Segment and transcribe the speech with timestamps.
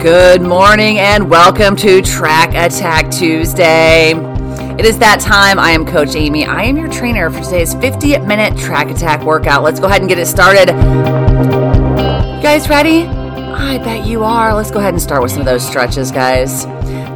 [0.00, 4.12] Good morning and welcome to Track Attack Tuesday.
[4.78, 5.58] It is that time.
[5.58, 6.44] I am Coach Amy.
[6.44, 9.64] I am your trainer for today's 50 minute track attack workout.
[9.64, 10.68] Let's go ahead and get it started.
[10.68, 13.06] You guys ready?
[13.06, 14.54] I bet you are.
[14.54, 16.64] Let's go ahead and start with some of those stretches, guys.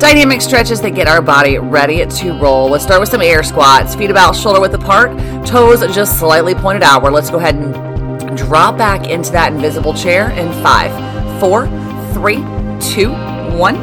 [0.01, 2.69] Dynamic stretches that get our body ready to roll.
[2.69, 3.95] Let's start with some air squats.
[3.95, 7.13] Feet about shoulder width apart, toes just slightly pointed outward.
[7.13, 10.91] Let's go ahead and drop back into that invisible chair in five,
[11.39, 11.69] four,
[12.13, 12.43] three,
[12.83, 13.11] two,
[13.57, 13.77] one.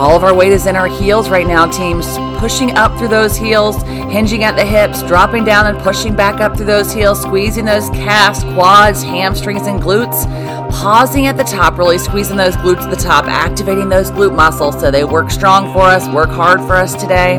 [0.00, 2.06] All of our weight is in our heels right now, teams.
[2.38, 6.56] Pushing up through those heels, hinging at the hips, dropping down and pushing back up
[6.56, 10.26] through those heels, squeezing those calves, quads, hamstrings, and glutes.
[10.70, 14.78] Pausing at the top, really squeezing those glutes to the top, activating those glute muscles
[14.78, 17.38] so they work strong for us, work hard for us today.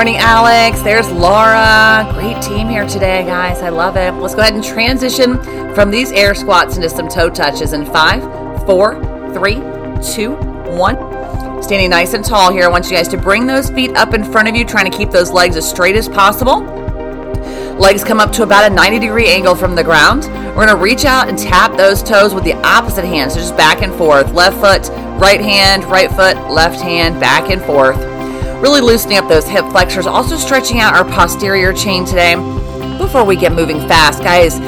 [0.00, 0.80] Morning, Alex.
[0.80, 2.10] There's Laura.
[2.14, 3.60] Great team here today, guys.
[3.60, 4.12] I love it.
[4.12, 5.36] Let's go ahead and transition
[5.74, 8.22] from these air squats into some toe touches in five,
[8.64, 8.94] four,
[9.34, 9.56] three,
[10.14, 10.36] two,
[10.74, 10.96] one.
[11.62, 12.64] Standing nice and tall here.
[12.64, 14.96] I want you guys to bring those feet up in front of you, trying to
[14.96, 16.60] keep those legs as straight as possible.
[17.78, 20.24] Legs come up to about a 90 degree angle from the ground.
[20.56, 23.32] We're to reach out and tap those toes with the opposite hand.
[23.32, 24.32] So just back and forth.
[24.32, 24.88] Left foot,
[25.20, 28.19] right hand, right foot, left hand, back and forth
[28.60, 32.36] really loosening up those hip flexors, also stretching out our posterior chain today.
[32.98, 34.60] Before we get moving fast, guys,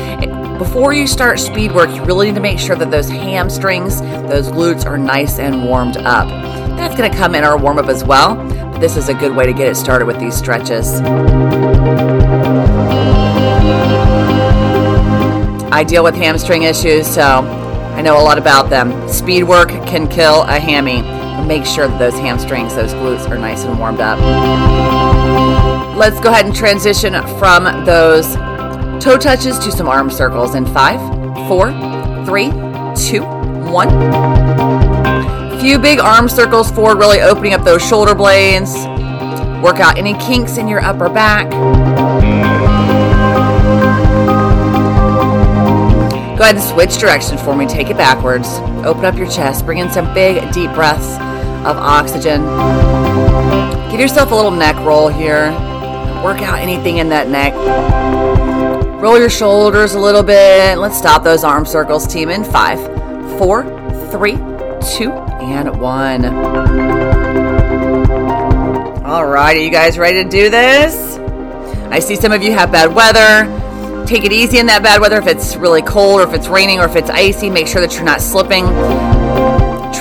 [0.59, 4.49] before you start speed work, you really need to make sure that those hamstrings, those
[4.49, 6.29] glutes are nice and warmed up.
[6.77, 8.37] That's going to come in our warm up as well.
[8.37, 11.01] But this is a good way to get it started with these stretches.
[15.71, 19.09] I deal with hamstring issues, so I know a lot about them.
[19.09, 23.65] Speed work can kill a hammy make sure that those hamstrings, those glutes are nice
[23.65, 24.19] and warmed up.
[25.97, 28.35] Let's go ahead and transition from those
[29.03, 31.01] toe touches to some arm circles in five,
[31.49, 31.71] four,
[32.25, 32.51] three,
[32.97, 33.23] two,
[33.71, 33.91] one.
[35.61, 38.75] Few big arm circles forward, really opening up those shoulder blades.
[39.63, 41.51] Work out any kinks in your upper back.
[46.37, 47.67] Go ahead and switch directions for me.
[47.67, 48.49] Take it backwards.
[48.85, 49.65] Open up your chest.
[49.65, 51.17] Bring in some big, deep breaths
[51.65, 52.43] of oxygen.
[53.91, 55.51] Give yourself a little neck roll here.
[56.25, 57.53] Work out anything in that neck.
[59.03, 60.79] Roll your shoulders a little bit.
[60.79, 62.79] Let's stop those arm circles, team, in five,
[63.39, 63.65] four,
[64.11, 64.37] three,
[64.97, 66.25] two, and one.
[69.05, 71.19] All right, are you guys ready to do this?
[71.91, 74.07] I see some of you have bad weather.
[74.07, 75.19] Take it easy in that bad weather.
[75.19, 77.93] If it's really cold or if it's raining or if it's icy, make sure that
[77.95, 78.65] you're not slipping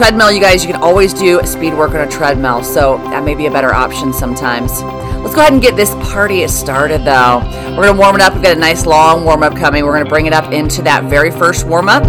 [0.01, 3.35] treadmill, you guys, you can always do speed work on a treadmill, so that may
[3.35, 4.81] be a better option sometimes.
[4.81, 7.37] Let's go ahead and get this party started though.
[7.77, 8.33] We're gonna warm it up.
[8.33, 9.85] We've got a nice long warm up coming.
[9.85, 12.03] We're gonna bring it up into that very first warm up.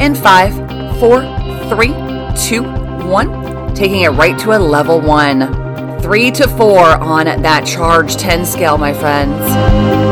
[0.00, 0.52] In five,
[0.98, 1.20] four,
[1.68, 1.94] three,
[2.34, 2.64] two,
[3.08, 3.72] one.
[3.76, 6.00] Taking it right to a level one.
[6.02, 10.07] Three to four on that charge 10 scale, my friends.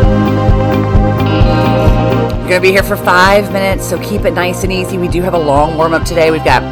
[2.47, 4.99] We're going to be here for five minutes, so keep it nice and easy.
[4.99, 6.31] We do have a long warm up today.
[6.31, 6.63] We've got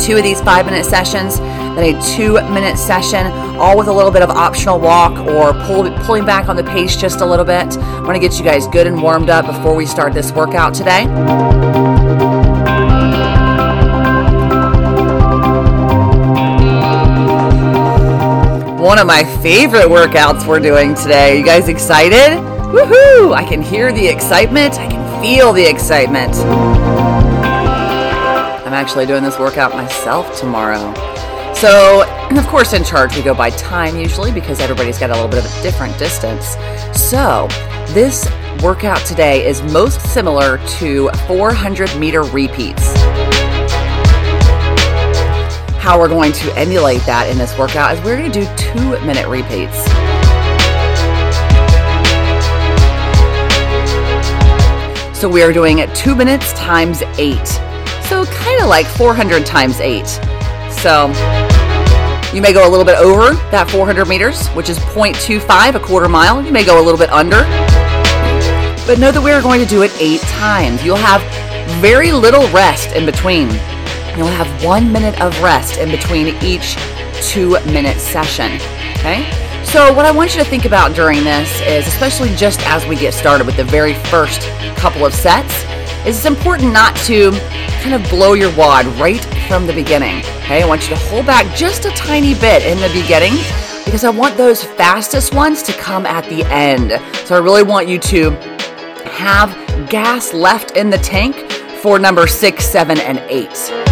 [0.00, 3.26] two of these five minute sessions, then a two minute session,
[3.58, 6.94] all with a little bit of optional walk or pull, pulling back on the pace
[6.94, 7.76] just a little bit.
[7.78, 10.72] I want to get you guys good and warmed up before we start this workout
[10.72, 11.06] today.
[18.80, 21.36] One of my favorite workouts we're doing today.
[21.36, 22.51] You guys excited?
[22.72, 23.34] Woohoo!
[23.34, 24.78] I can hear the excitement.
[24.78, 26.34] I can feel the excitement.
[28.64, 30.94] I'm actually doing this workout myself tomorrow.
[31.52, 35.28] So, of course, in charge, we go by time usually because everybody's got a little
[35.28, 36.56] bit of a different distance.
[36.98, 37.46] So,
[37.88, 38.26] this
[38.62, 42.94] workout today is most similar to 400 meter repeats.
[45.76, 49.04] How we're going to emulate that in this workout is we're going to do two
[49.04, 50.11] minute repeats.
[55.22, 57.46] So we are doing it two minutes times eight.
[58.08, 60.08] So kind of like 400 times eight.
[60.82, 61.06] So
[62.34, 66.08] you may go a little bit over that 400 meters, which is 0.25, a quarter
[66.08, 66.44] mile.
[66.44, 67.44] You may go a little bit under.
[68.84, 70.84] But know that we are going to do it eight times.
[70.84, 71.22] You'll have
[71.80, 73.46] very little rest in between.
[74.18, 76.74] You'll have one minute of rest in between each
[77.22, 78.54] two minute session.
[78.98, 79.51] Okay?
[79.72, 82.94] So, what I want you to think about during this is, especially just as we
[82.94, 84.42] get started with the very first
[84.76, 85.64] couple of sets,
[86.06, 87.30] is it's important not to
[87.80, 90.18] kind of blow your wad right from the beginning.
[90.40, 93.32] Okay, I want you to hold back just a tiny bit in the beginning
[93.86, 96.90] because I want those fastest ones to come at the end.
[97.26, 98.32] So I really want you to
[99.12, 99.56] have
[99.88, 103.91] gas left in the tank for number six, seven, and eight.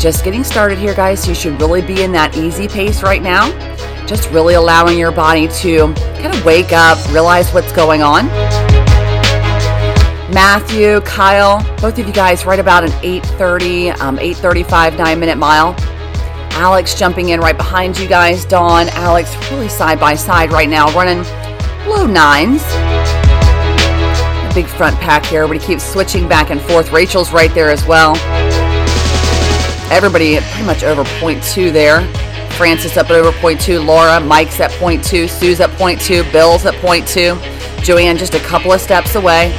[0.00, 1.28] Just getting started here, guys.
[1.28, 3.50] You should really be in that easy pace right now.
[4.06, 8.24] Just really allowing your body to kind of wake up, realize what's going on.
[10.32, 15.76] Matthew, Kyle, both of you guys right about an 8:30, um, 8:35, nine-minute mile.
[16.52, 18.46] Alex jumping in right behind you guys.
[18.46, 21.22] Dawn, Alex, really side by side right now, running
[21.86, 22.62] low nines.
[24.54, 25.42] Big front pack here.
[25.42, 26.90] Everybody keeps switching back and forth.
[26.90, 28.16] Rachel's right there as well.
[29.90, 32.06] Everybody pretty much over point two there.
[32.52, 33.80] Francis up at over point two.
[33.80, 35.26] Laura, Mike's at point two.
[35.26, 36.22] Sue's at point two.
[36.30, 37.36] Bill's at point two.
[37.82, 39.50] Joanne just a couple of steps away.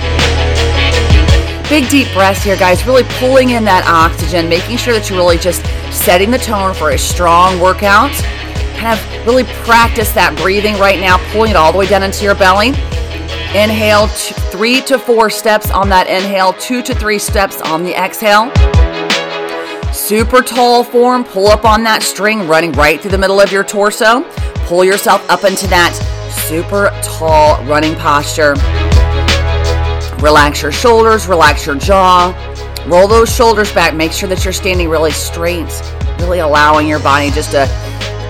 [1.68, 2.86] Big deep breaths here, guys.
[2.86, 6.92] Really pulling in that oxygen, making sure that you're really just setting the tone for
[6.92, 8.12] a strong workout.
[8.76, 12.24] Kind of really practice that breathing right now, pulling it all the way down into
[12.24, 12.70] your belly.
[13.56, 18.52] Inhale, three to four steps on that inhale, two to three steps on the exhale.
[19.94, 23.64] Super tall form, pull up on that string, running right through the middle of your
[23.64, 24.24] torso.
[24.66, 25.94] Pull yourself up into that
[26.48, 28.56] super tall running posture.
[30.24, 32.34] Relax your shoulders, relax your jaw.
[32.88, 33.94] Roll those shoulders back.
[33.94, 35.70] Make sure that you're standing really straight,
[36.20, 37.68] really allowing your body just to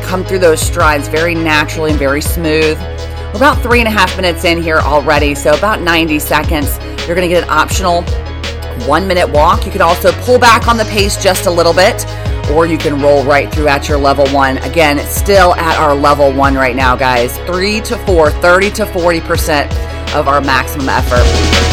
[0.04, 2.80] come through those strides very naturally and very smooth.
[2.80, 6.78] We're about three and a half minutes in here already, so about 90 seconds.
[7.06, 8.04] You're gonna get an optional
[8.88, 9.66] one minute walk.
[9.66, 12.06] You can also pull back on the pace just a little bit,
[12.52, 14.58] or you can roll right through at your level one.
[14.60, 17.38] Again, still at our level one right now, guys.
[17.40, 21.72] Three to four, 30 to 40% of our maximum effort.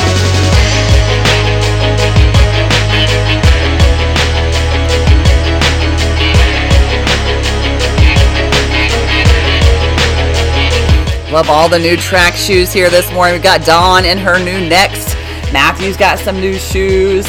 [11.31, 13.37] Love all the new track shoes here this morning.
[13.37, 15.08] We got Dawn in her new Next.
[15.53, 17.27] Matthew's got some new shoes.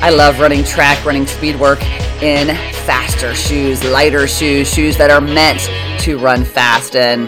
[0.00, 1.82] I love running track, running speed work
[2.22, 2.48] in
[2.86, 5.60] faster shoes, lighter shoes, shoes that are meant
[6.02, 7.26] to run fast in.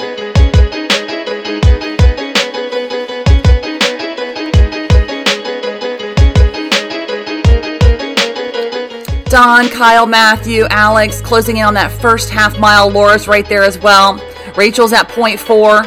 [9.31, 12.91] Dawn, Kyle, Matthew, Alex closing in on that first half mile.
[12.91, 14.21] Laura's right there as well.
[14.57, 15.85] Rachel's at point four.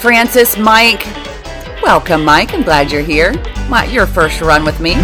[0.00, 1.17] Francis, Mike.
[1.82, 2.52] Welcome, Mike.
[2.52, 3.32] I'm glad you're here.
[3.68, 4.94] My, your first run with me.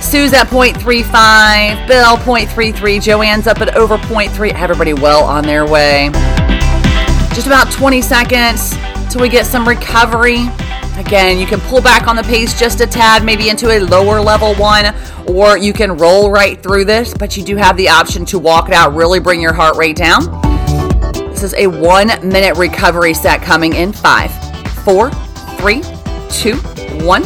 [0.00, 1.88] Sue's at 0.35.
[1.88, 3.02] Bill, 0.33.
[3.02, 4.52] Joanne's up at over 0.3.
[4.52, 6.10] Everybody well on their way.
[7.34, 8.76] Just about 20 seconds
[9.10, 10.46] till we get some recovery.
[10.98, 14.20] Again, you can pull back on the pace just a tad, maybe into a lower
[14.20, 14.94] level one,
[15.26, 18.68] or you can roll right through this, but you do have the option to walk
[18.68, 20.22] it out, really bring your heart rate down.
[21.30, 24.30] This is a one minute recovery set coming in five,
[24.84, 25.10] four,
[25.66, 25.82] three,
[26.30, 26.54] two,
[27.04, 27.24] one.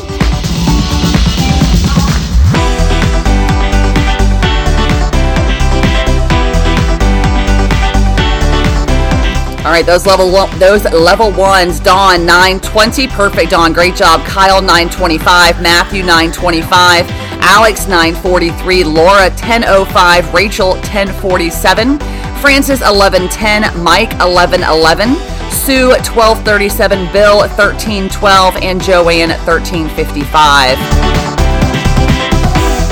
[9.58, 11.81] All right, those level one, those level ones.
[11.81, 13.50] Dawn 920, perfect.
[13.50, 14.24] Dawn, great job.
[14.24, 17.05] Kyle 925, Matthew 925,
[17.43, 21.98] Alex 943, Laura 1005, Rachel 1047.
[22.41, 30.78] Francis 1110, Mike 1111, Sue 1237, Bill 1312, and Joanne 1355.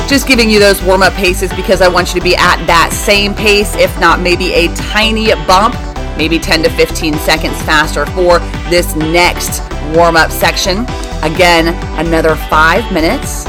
[0.09, 2.93] Just giving you those warm up paces because I want you to be at that
[2.93, 5.75] same pace, if not maybe a tiny bump,
[6.17, 8.39] maybe 10 to 15 seconds faster for
[8.71, 9.61] this next
[9.95, 10.87] warm up section.
[11.23, 13.45] Again, another five minutes,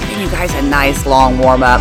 [0.00, 1.80] giving you guys a nice long warm up.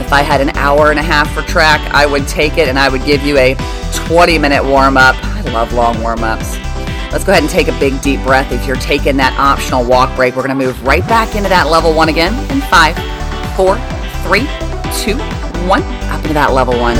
[0.00, 2.78] If I had an hour and a half for track, I would take it and
[2.78, 3.54] I would give you a
[4.06, 5.16] 20 minute warm up.
[5.22, 6.56] I love long warm ups.
[7.12, 8.50] Let's go ahead and take a big deep breath.
[8.50, 11.68] If you're taking that optional walk break, we're going to move right back into that
[11.68, 12.96] level one again in five,
[13.54, 13.76] four,
[14.26, 14.48] three,
[15.02, 15.16] two,
[15.68, 15.82] one.
[16.10, 16.96] Up into that level one.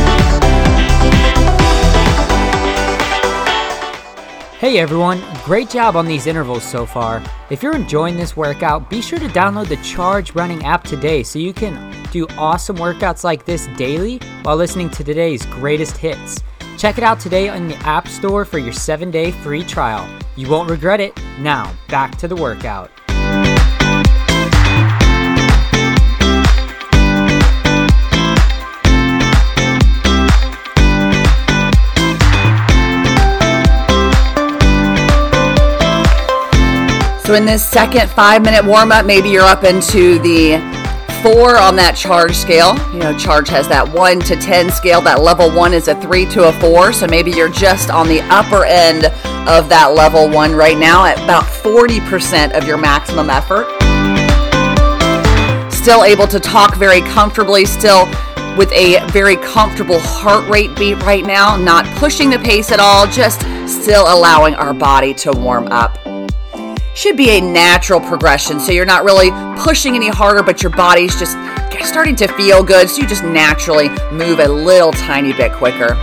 [4.64, 7.22] Hey everyone, great job on these intervals so far.
[7.50, 11.38] If you're enjoying this workout, be sure to download the Charge Running app today so
[11.38, 16.40] you can do awesome workouts like this daily while listening to today's greatest hits.
[16.76, 20.08] Check it out today on the App Store for your seven day free trial.
[20.36, 21.16] You won't regret it.
[21.38, 22.90] Now, back to the workout.
[37.24, 40.73] So, in this second five minute warm up, maybe you're up into the
[41.24, 42.76] four on that charge scale.
[42.92, 45.00] You know, charge has that one to 10 scale.
[45.00, 46.92] That level one is a three to a four.
[46.92, 49.06] So maybe you're just on the upper end
[49.48, 53.64] of that level one right now at about 40% of your maximum effort.
[55.72, 58.04] Still able to talk very comfortably, still
[58.58, 63.06] with a very comfortable heart rate beat right now, not pushing the pace at all,
[63.06, 66.03] just still allowing our body to warm up
[66.94, 68.60] should be a natural progression.
[68.60, 69.30] So you're not really
[69.62, 71.36] pushing any harder, but your body's just
[71.84, 72.88] starting to feel good.
[72.88, 75.96] So you just naturally move a little tiny bit quicker.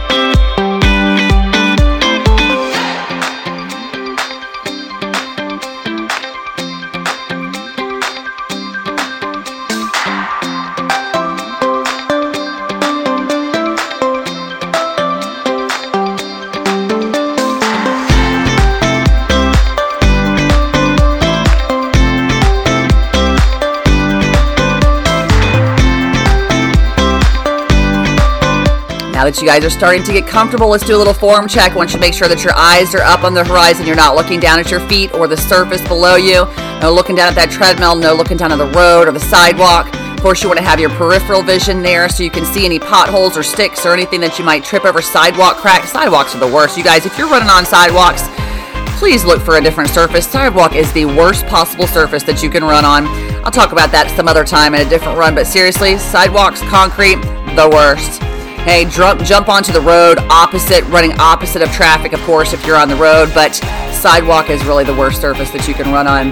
[29.31, 31.73] That you guys are starting to get comfortable, let's do a little form check.
[31.73, 34.41] Once you make sure that your eyes are up on the horizon, you're not looking
[34.41, 36.45] down at your feet or the surface below you.
[36.81, 39.87] No looking down at that treadmill, no looking down at the road or the sidewalk.
[39.95, 42.77] Of course, you want to have your peripheral vision there so you can see any
[42.77, 45.01] potholes or sticks or anything that you might trip over.
[45.01, 45.93] Sidewalk cracks.
[45.93, 46.77] Sidewalks are the worst.
[46.77, 48.23] You guys, if you're running on sidewalks,
[48.99, 50.27] please look for a different surface.
[50.27, 53.07] Sidewalk is the worst possible surface that you can run on.
[53.45, 57.15] I'll talk about that some other time in a different run, but seriously, sidewalks, concrete,
[57.55, 58.21] the worst.
[58.63, 62.77] Hey, jump, jump onto the road opposite, running opposite of traffic, of course, if you're
[62.77, 63.55] on the road, but
[63.91, 66.29] sidewalk is really the worst surface that you can run on.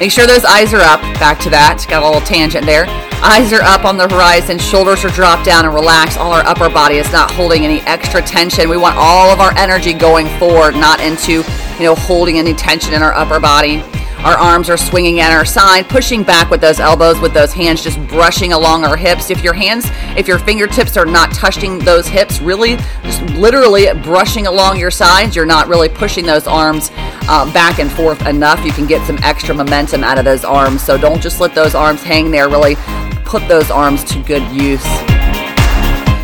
[0.00, 1.00] Make sure those eyes are up.
[1.20, 1.86] Back to that.
[1.88, 2.86] Got a little tangent there.
[3.22, 6.18] Eyes are up on the horizon, shoulders are dropped down and relaxed.
[6.18, 8.68] All our upper body is not holding any extra tension.
[8.68, 11.44] We want all of our energy going forward, not into,
[11.78, 13.84] you know, holding any tension in our upper body.
[14.24, 17.82] Our arms are swinging at our side, pushing back with those elbows, with those hands
[17.82, 19.30] just brushing along our hips.
[19.30, 19.86] If your hands,
[20.16, 25.34] if your fingertips are not touching those hips, really just literally brushing along your sides,
[25.34, 28.64] you're not really pushing those arms uh, back and forth enough.
[28.64, 30.84] You can get some extra momentum out of those arms.
[30.84, 32.48] So don't just let those arms hang there.
[32.48, 32.76] Really
[33.24, 34.84] put those arms to good use.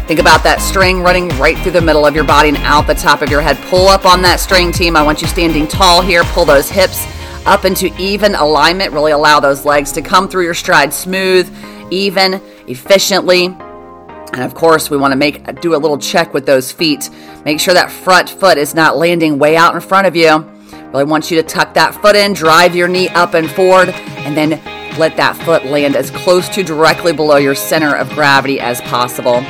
[0.06, 2.94] Think about that string running right through the middle of your body and out the
[2.94, 3.58] top of your head.
[3.68, 4.94] Pull up on that string team.
[4.94, 6.22] I want you standing tall here.
[6.26, 7.04] Pull those hips
[7.46, 8.92] up into even alignment.
[8.92, 11.52] Really allow those legs to come through your stride smooth,
[11.90, 13.46] even, efficiently.
[13.46, 17.10] And of course, we want to make do a little check with those feet.
[17.44, 20.44] Make sure that front foot is not landing way out in front of you.
[20.92, 24.36] Really want you to tuck that foot in, drive your knee up and forward, and
[24.36, 24.50] then
[24.98, 29.42] let that foot land as close to directly below your center of gravity as possible.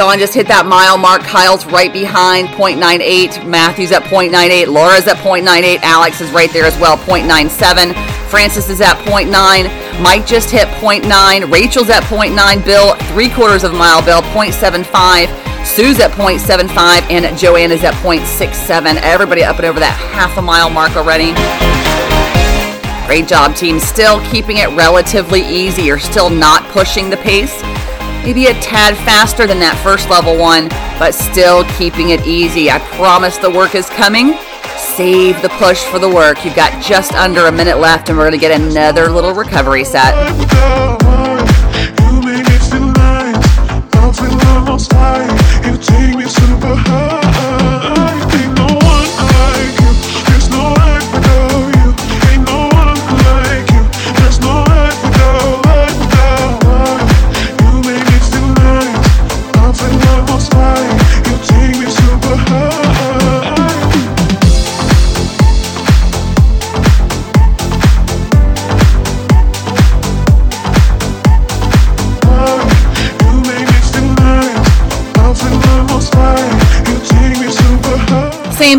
[0.00, 1.20] Dawn just hit that mile mark.
[1.20, 3.44] Kyle's right behind, 0.98.
[3.44, 4.72] Matthew's at 0.98.
[4.72, 5.84] Laura's at 0.98.
[5.84, 7.92] Alex is right there as well, 0.97.
[8.32, 9.28] Francis is at 0.9.
[10.00, 11.04] Mike just hit 0.9.
[11.52, 12.32] Rachel's at 0.9.
[12.64, 14.00] Bill, three quarters of a mile.
[14.00, 15.28] Bill, 0.75.
[15.68, 17.04] Sue's at 0.75.
[17.12, 19.04] And Joanne is at 0.67.
[19.04, 21.36] Everybody up and over that half a mile mark already.
[23.04, 23.78] Great job, team.
[23.78, 25.82] Still keeping it relatively easy.
[25.82, 27.60] You're still not pushing the pace
[28.24, 32.70] maybe a tad faster than that first level one, but still keeping it easy.
[32.70, 34.34] I promise the work is coming.
[34.76, 36.44] Save the push for the work.
[36.44, 39.84] You've got just under a minute left, and we're going to get another little recovery
[39.84, 40.14] set.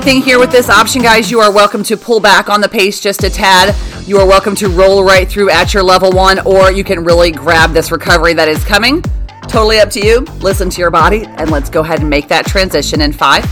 [0.01, 1.29] thing here with this option, guys.
[1.29, 3.75] You are welcome to pull back on the pace just a tad.
[4.07, 7.31] You are welcome to roll right through at your level one, or you can really
[7.31, 9.03] grab this recovery that is coming.
[9.43, 10.21] Totally up to you.
[10.39, 13.45] Listen to your body, and let's go ahead and make that transition in five,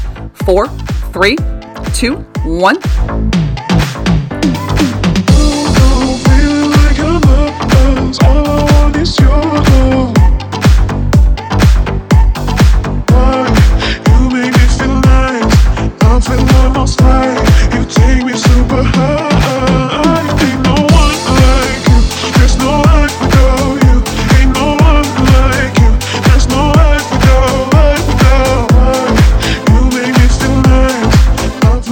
[0.46, 0.68] four,
[1.12, 1.36] three,
[1.94, 2.16] two,
[2.46, 2.80] one.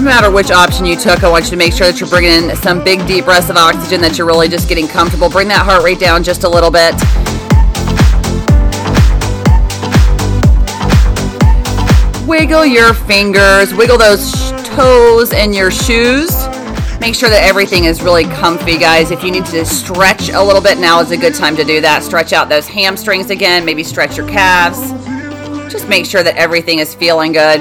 [0.07, 2.55] matter which option you took, I want you to make sure that you're bringing in
[2.55, 5.29] some big, deep breaths of oxygen, that you're really just getting comfortable.
[5.29, 6.95] Bring that heart rate down just a little bit.
[12.27, 14.46] Wiggle your fingers, wiggle those
[14.77, 16.29] toes in your shoes.
[16.99, 19.09] Make sure that everything is really comfy, guys.
[19.09, 21.81] If you need to stretch a little bit, now is a good time to do
[21.81, 22.03] that.
[22.03, 24.91] Stretch out those hamstrings again, maybe stretch your calves.
[25.73, 27.59] Just make sure that everything is feeling good.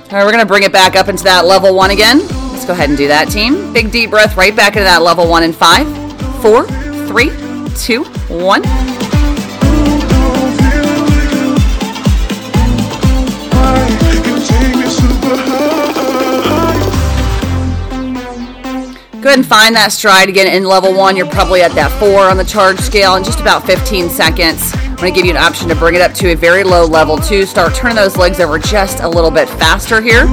[0.00, 2.20] All right, we're going to bring it back up into that level one again.
[2.52, 3.72] Let's go ahead and do that, team.
[3.72, 5.88] Big deep breath right back into that level one in five,
[6.40, 6.68] four,
[7.08, 7.30] three,
[7.74, 8.62] two, one.
[19.28, 21.14] Go ahead and find that stride again in level one.
[21.14, 24.72] You're probably at that four on the charge scale in just about 15 seconds.
[24.74, 26.86] I'm going to give you an option to bring it up to a very low
[26.86, 27.44] level two.
[27.44, 30.24] Start turning those legs over just a little bit faster here.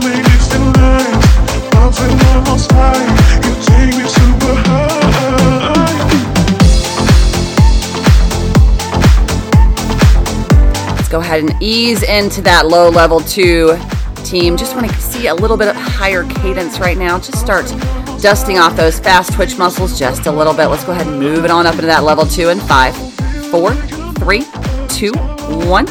[10.95, 13.77] Let's go ahead and ease into that low level two
[14.23, 14.55] team.
[14.55, 17.19] Just want to see a little bit of higher cadence right now.
[17.19, 17.65] Just start
[18.25, 20.65] dusting off those fast twitch muscles just a little bit.
[20.65, 22.95] Let's go ahead and move it on up into that level two and five,
[23.51, 23.75] four,
[24.15, 24.41] three,
[24.89, 25.11] two,
[25.69, 25.85] one.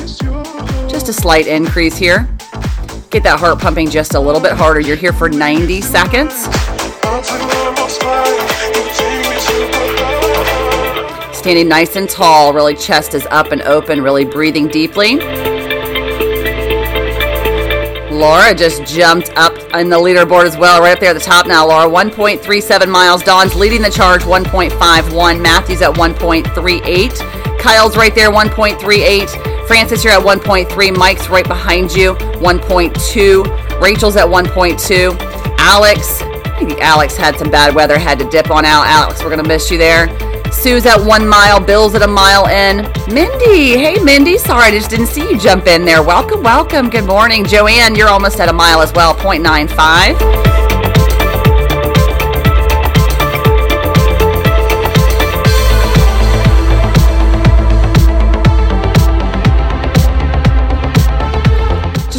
[0.88, 2.28] Just a slight increase here.
[3.10, 4.80] Get that heart pumping just a little bit harder.
[4.80, 6.34] You're here for 90 seconds.
[11.38, 15.43] Standing nice and tall, really chest is up and open, really breathing deeply.
[18.14, 21.46] Laura just jumped up in the leaderboard as well, right up there at the top
[21.46, 21.66] now.
[21.66, 23.22] Laura, 1.37 miles.
[23.22, 25.42] Dawn's leading the charge, 1.51.
[25.42, 27.58] Matthew's at 1.38.
[27.58, 29.66] Kyle's right there, 1.38.
[29.66, 30.96] Francis, you're at 1.3.
[30.96, 33.80] Mike's right behind you, 1.2.
[33.80, 35.16] Rachel's at 1.2.
[35.58, 36.22] Alex,
[36.60, 38.86] maybe Alex had some bad weather, had to dip on out.
[38.86, 40.06] Alex, we're going to miss you there.
[40.54, 41.60] Sue's at one mile.
[41.60, 42.90] Bill's at a mile in.
[43.12, 46.02] Mindy, hey Mindy, sorry I just didn't see you jump in there.
[46.02, 46.88] Welcome, welcome.
[46.88, 47.44] Good morning.
[47.44, 50.53] Joanne, you're almost at a mile as well, 0.95.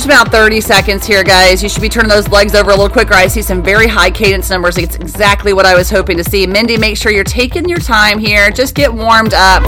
[0.06, 1.62] about 30 seconds here, guys.
[1.64, 3.14] You should be turning those legs over a little quicker.
[3.14, 4.78] I see some very high cadence numbers.
[4.78, 6.46] It's exactly what I was hoping to see.
[6.46, 8.50] Mindy, make sure you're taking your time here.
[8.52, 9.64] Just get warmed up.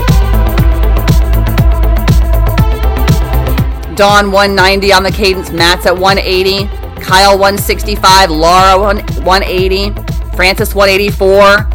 [3.95, 5.51] Dawn 190 on the cadence.
[5.51, 6.67] Matt's at 180.
[7.01, 8.29] Kyle 165.
[8.29, 9.91] Laura 180.
[10.35, 11.69] Francis 184.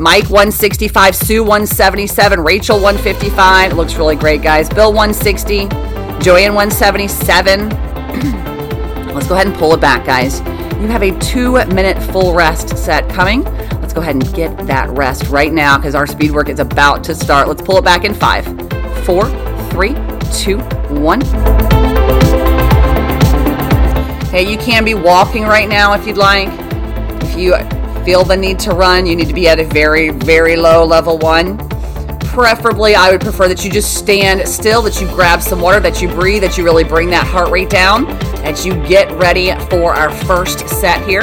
[0.00, 3.72] Mike 165, Sue 177, Rachel 155.
[3.72, 4.66] It looks really great, guys.
[4.70, 5.68] Bill 160,
[6.20, 7.70] Joanne 177.
[9.14, 10.40] Let's go ahead and pull it back, guys.
[10.78, 13.42] You have a two minute full rest set coming.
[13.80, 17.02] Let's go ahead and get that rest right now because our speed work is about
[17.04, 17.48] to start.
[17.48, 18.44] Let's pull it back in five,
[19.06, 19.30] four,
[19.70, 19.94] three,
[20.30, 20.58] two,
[20.90, 21.22] one.
[24.28, 26.50] Hey, you can be walking right now if you'd like.
[27.22, 27.56] If you
[28.04, 31.16] feel the need to run, you need to be at a very, very low level
[31.16, 31.69] one
[32.30, 36.00] preferably I would prefer that you just stand still, that you grab some water, that
[36.00, 38.06] you breathe, that you really bring that heart rate down,
[38.42, 41.22] that you get ready for our first set here.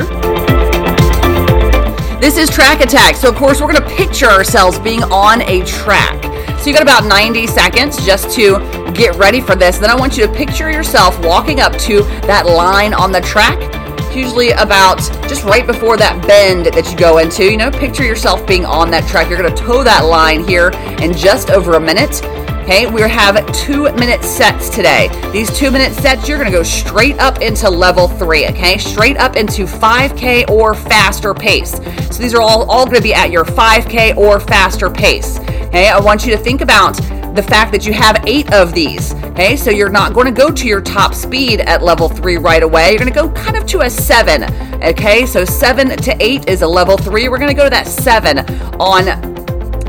[2.20, 3.16] This is track attack.
[3.16, 6.22] So, of course, we're going to picture ourselves being on a track.
[6.60, 8.60] So, you got about 90 seconds just to
[8.94, 9.78] get ready for this.
[9.78, 13.77] Then, I want you to picture yourself walking up to that line on the track
[14.18, 14.98] usually about
[15.30, 17.44] just right before that bend that you go into.
[17.44, 19.30] You know, picture yourself being on that track.
[19.30, 20.70] You're going to toe that line here
[21.02, 22.24] in just over a minute.
[22.68, 25.08] Okay, we have two minute sets today.
[25.32, 28.78] These two minute sets, you're gonna go straight up into level three, okay?
[28.78, 31.72] Straight up into 5K or faster pace.
[32.12, 35.40] So these are all, all gonna be at your 5K or faster pace.
[35.40, 37.00] Okay, I want you to think about
[37.38, 39.14] the fact that you have eight of these.
[39.26, 42.64] Okay, so you're not going to go to your top speed at level three right
[42.64, 42.90] away.
[42.90, 44.44] You're going to go kind of to a seven.
[44.84, 47.30] Okay, so seven to eight is a level three.
[47.30, 48.40] We're going to go to that seven
[48.82, 49.06] on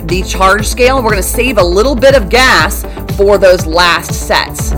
[0.07, 0.97] the charge scale.
[0.97, 2.83] We're going to save a little bit of gas
[3.17, 4.73] for those last sets.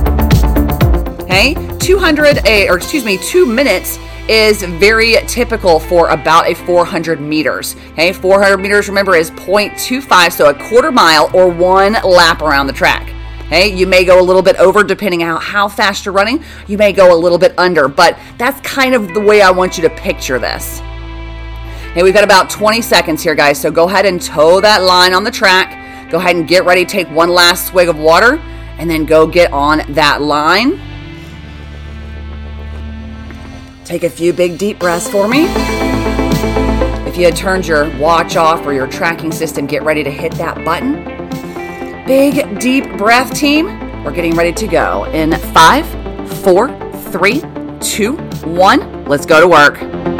[1.24, 3.98] Okay, 200, eh, or excuse me, two minutes
[4.30, 7.74] is very typical for about a 400 meters.
[7.90, 12.72] Okay, 400 meters, remember, is 0.25, so a quarter mile or one lap around the
[12.72, 13.12] track.
[13.46, 16.44] Okay, you may go a little bit over depending on how fast you're running.
[16.68, 19.76] You may go a little bit under, but that's kind of the way I want
[19.76, 20.80] you to picture this.
[21.90, 25.12] Okay, we've got about 20 seconds here, guys, so go ahead and toe that line
[25.12, 26.08] on the track.
[26.08, 28.36] Go ahead and get ready, take one last swig of water,
[28.78, 30.80] and then go get on that line.
[33.90, 35.46] Take a few big deep breaths for me.
[37.08, 40.30] If you had turned your watch off or your tracking system, get ready to hit
[40.34, 41.02] that button.
[42.06, 43.66] Big deep breath, team.
[44.04, 45.84] We're getting ready to go in five,
[46.44, 46.68] four,
[47.10, 47.42] three,
[47.80, 48.12] two,
[48.44, 49.06] one.
[49.06, 50.19] Let's go to work.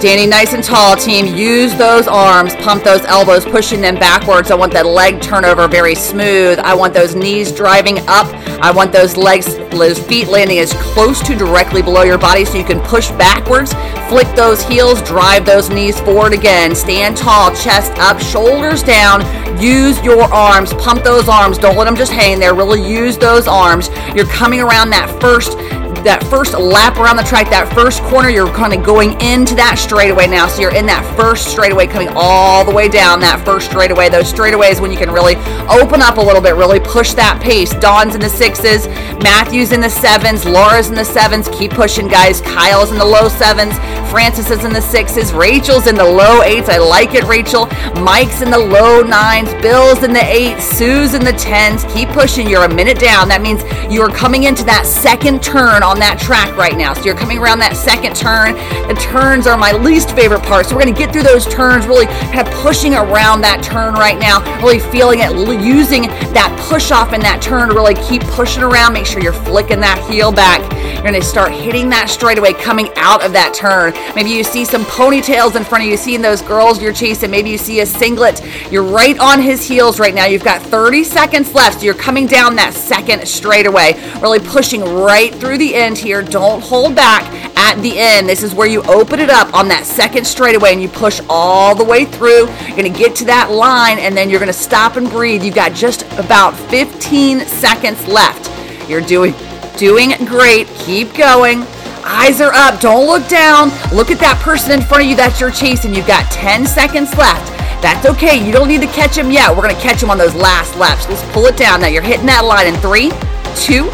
[0.00, 1.26] Standing nice and tall, team.
[1.36, 4.50] Use those arms, pump those elbows, pushing them backwards.
[4.50, 6.58] I want that leg turnover very smooth.
[6.58, 8.26] I want those knees driving up.
[8.62, 12.56] I want those legs, those feet landing as close to directly below your body so
[12.56, 13.74] you can push backwards,
[14.08, 16.74] flick those heels, drive those knees forward again.
[16.74, 19.20] Stand tall, chest up, shoulders down.
[19.60, 21.58] Use your arms, pump those arms.
[21.58, 22.54] Don't let them just hang there.
[22.54, 23.90] Really use those arms.
[24.14, 25.58] You're coming around that first
[26.04, 29.78] that first lap around the track, that first corner, you're kind of going into that
[29.78, 30.48] straightaway now.
[30.48, 34.08] So you're in that first straightaway coming all the way down that first straightaway.
[34.08, 35.36] Those straightaways when you can really
[35.68, 37.72] open up a little bit, really push that pace.
[37.74, 38.86] Dawn's in the sixes,
[39.22, 41.48] Matthew's in the sevens, Laura's in the sevens.
[41.48, 42.40] Keep pushing, guys.
[42.40, 43.76] Kyle's in the low sevens,
[44.10, 46.68] Francis is in the sixes, Rachel's in the low eights.
[46.68, 47.66] I like it, Rachel.
[48.00, 51.84] Mike's in the low nines, Bill's in the eights, Sue's in the tens.
[51.92, 52.48] Keep pushing.
[52.48, 53.28] You're a minute down.
[53.28, 56.94] That means you are coming into that second turn on that track right now.
[56.94, 58.54] So you're coming around that second turn.
[58.86, 60.66] The turns are my least favorite part.
[60.66, 63.94] So we're going to get through those turns, really kind of pushing around that turn
[63.94, 68.22] right now, really feeling it, using that push off in that turn to really keep
[68.38, 68.92] pushing around.
[68.92, 70.60] Make sure you're flicking that heel back.
[70.94, 73.92] You're going to start hitting that straightaway coming out of that turn.
[74.14, 77.32] Maybe you see some ponytails in front of you, seeing those girls you're chasing.
[77.32, 78.44] Maybe you see a singlet.
[78.70, 80.26] You're right on his heels right now.
[80.26, 81.80] You've got 30 seconds left.
[81.80, 86.22] So you're coming down that second straightaway, really pushing right through the end here.
[86.22, 87.24] Don't hold back
[87.56, 88.28] at the end.
[88.28, 91.74] This is where you open it up on that second straightaway and you push all
[91.74, 92.46] the way through.
[92.46, 95.42] You're going to get to that line and then you're going to stop and breathe.
[95.42, 98.50] You've got just about 15 seconds left.
[98.88, 99.34] You're doing
[99.76, 100.66] doing great.
[100.78, 101.62] Keep going.
[102.04, 102.80] Eyes are up.
[102.80, 103.70] Don't look down.
[103.94, 105.94] Look at that person in front of you that you're chasing.
[105.94, 107.48] You've got 10 seconds left.
[107.82, 108.44] That's okay.
[108.44, 109.50] You don't need to catch him yet.
[109.50, 111.08] We're going to catch him on those last laps.
[111.08, 111.80] Let's pull it down.
[111.80, 113.10] Now you're hitting that line in three,
[113.56, 113.88] two,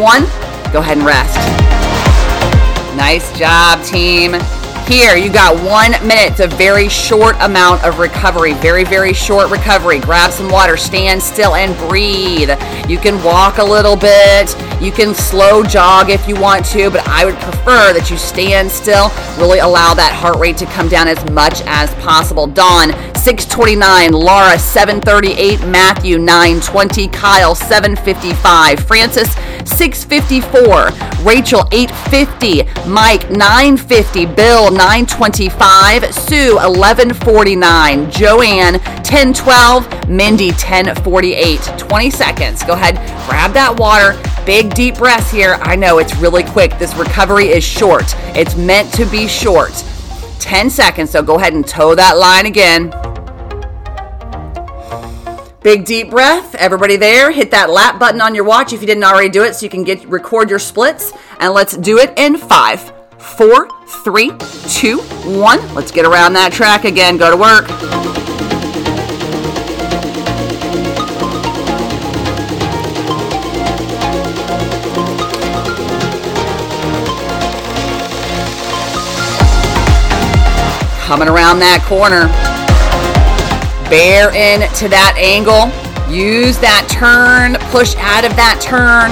[0.00, 0.24] one.
[0.72, 1.36] Go ahead and rest.
[2.96, 4.34] Nice job, team.
[4.86, 6.30] Here, you got one minute.
[6.30, 8.52] It's a very short amount of recovery.
[8.52, 9.98] Very, very short recovery.
[9.98, 12.50] Grab some water, stand still, and breathe.
[12.88, 14.56] You can walk a little bit.
[14.80, 18.70] You can slow jog if you want to, but I would prefer that you stand
[18.70, 19.10] still.
[19.38, 22.46] Really allow that heart rate to come down as much as possible.
[22.46, 24.12] Dawn, 629.
[24.12, 25.66] Laura, 738.
[25.66, 27.08] Matthew, 920.
[27.08, 28.78] Kyle, 755.
[28.80, 29.34] Francis,
[29.66, 31.24] 654.
[31.24, 32.88] Rachel, 850.
[32.88, 34.26] Mike, 950.
[34.26, 41.60] Bill, 925, Sue 1149, Joanne 1012, Mindy 1048.
[41.78, 42.62] 20 seconds.
[42.64, 42.96] Go ahead,
[43.28, 44.20] grab that water.
[44.44, 45.58] Big deep breaths here.
[45.60, 46.78] I know it's really quick.
[46.78, 48.14] This recovery is short.
[48.36, 49.72] It's meant to be short.
[50.38, 51.10] 10 seconds.
[51.10, 52.92] So go ahead and toe that line again.
[55.66, 56.54] Big deep breath.
[56.54, 59.56] Everybody there, hit that lap button on your watch if you didn't already do it
[59.56, 61.12] so you can get record your splits.
[61.40, 63.68] And let's do it in five, four,
[64.04, 64.30] three,
[64.68, 64.98] two,
[65.40, 65.58] one.
[65.74, 67.16] Let's get around that track again.
[67.16, 67.66] Go to work.
[81.08, 82.55] Coming around that corner.
[83.88, 85.70] Bear in to that angle.
[86.12, 87.54] Use that turn.
[87.70, 89.10] Push out of that turn.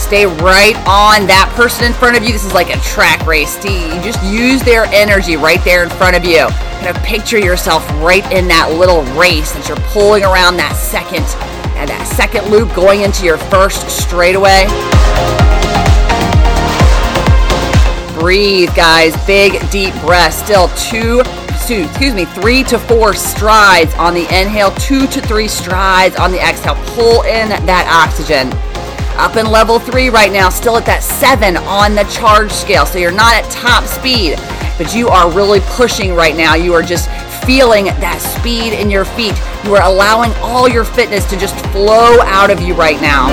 [0.00, 2.32] Stay right on that person in front of you.
[2.32, 3.54] This is like a track race.
[3.64, 6.48] You just use their energy right there in front of you.
[6.80, 11.28] Kind of picture yourself right in that little race that you're pulling around that second,
[11.76, 14.64] and that second loop going into your first straightaway.
[18.18, 19.14] Breathe, guys.
[19.26, 20.32] Big, deep breath.
[20.32, 21.22] Still two,
[21.78, 26.38] excuse me, three to four strides on the inhale, two to three strides on the
[26.38, 26.74] exhale.
[26.94, 28.48] Pull in that oxygen.
[29.18, 32.86] Up in level three right now, still at that seven on the charge scale.
[32.86, 34.36] So you're not at top speed,
[34.78, 36.54] but you are really pushing right now.
[36.54, 37.08] You are just
[37.44, 39.34] feeling that speed in your feet.
[39.64, 43.28] You are allowing all your fitness to just flow out of you right now.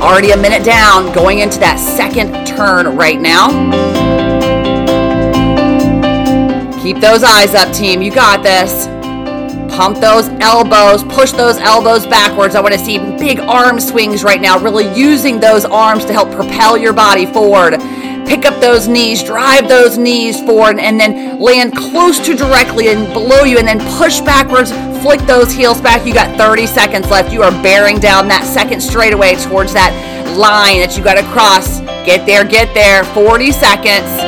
[0.00, 4.63] Already a minute down, going into that second turn right now.
[6.84, 8.02] Keep those eyes up, team.
[8.02, 8.88] You got this.
[9.74, 12.54] Pump those elbows, push those elbows backwards.
[12.54, 16.30] I want to see big arm swings right now, really using those arms to help
[16.32, 17.80] propel your body forward.
[18.26, 23.10] pick up those knees, drive those knees forward, and then land close to directly and
[23.14, 24.70] below you, and then push backwards,
[25.00, 26.06] flick those heels back.
[26.06, 27.32] You got 30 seconds left.
[27.32, 29.90] You are bearing down that second straightaway towards that
[30.36, 31.80] line that you got to cross.
[32.04, 33.04] Get there, get there.
[33.14, 34.23] 40 seconds.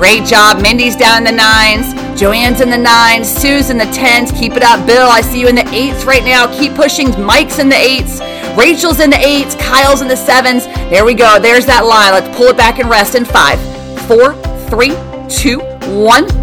[0.00, 0.62] Great job.
[0.62, 1.92] Mindy's down in the nines.
[2.18, 4.32] Joanne's in the nines, Sue's in the tens.
[4.32, 4.86] Keep it up.
[4.86, 6.46] Bill, I see you in the eights right now.
[6.58, 7.10] Keep pushing.
[7.20, 8.18] Mike's in the eights.
[8.56, 9.56] Rachel's in the eights.
[9.56, 10.64] Kyle's in the sevens.
[10.88, 11.38] There we go.
[11.38, 12.12] There's that line.
[12.12, 13.60] Let's pull it back and rest in five,
[14.08, 14.32] four,
[14.70, 14.96] three,
[15.28, 15.60] two,
[16.02, 16.39] one.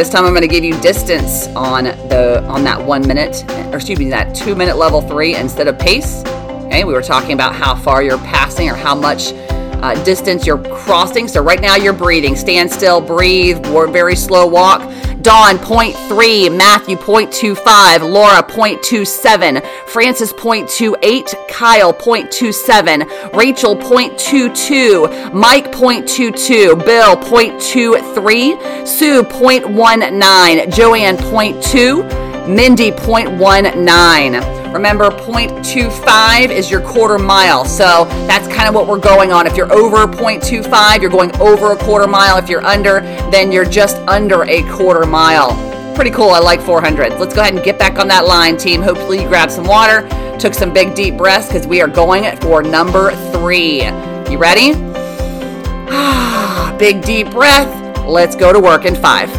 [0.00, 3.76] This time I'm going to give you distance on the on that one minute, or
[3.76, 6.22] excuse me, that two minute level three instead of pace.
[6.24, 10.64] Okay, we were talking about how far you're passing or how much uh, distance you're
[10.74, 11.28] crossing.
[11.28, 12.34] So right now you're breathing.
[12.34, 14.80] Stand still, breathe, very slow walk.
[15.22, 16.56] Dawn, 0.3.
[16.56, 18.10] Matthew, 0.25.
[18.10, 19.62] Laura, 0.27.
[19.86, 21.48] Francis, 0.28.
[21.48, 23.36] Kyle, 0.27.
[23.36, 25.32] Rachel, 0.22.
[25.34, 26.84] Mike, 0.22.
[26.84, 28.86] Bill, 0.23.
[28.88, 30.74] Sue, 0.19.
[30.74, 32.29] Joanne, 0.2.
[32.48, 34.72] Mindy, 0.19.
[34.72, 37.64] Remember, 0.25 is your quarter mile.
[37.64, 39.46] So that's kind of what we're going on.
[39.46, 42.38] If you're over 0.25, you're going over a quarter mile.
[42.38, 43.00] If you're under,
[43.30, 45.56] then you're just under a quarter mile.
[45.94, 46.30] Pretty cool.
[46.30, 47.18] I like 400.
[47.18, 48.80] Let's go ahead and get back on that line, team.
[48.80, 52.62] Hopefully, you grabbed some water, took some big deep breaths because we are going for
[52.62, 53.84] number three.
[54.30, 54.72] You ready?
[56.78, 58.06] big deep breath.
[58.06, 59.30] Let's go to work in five,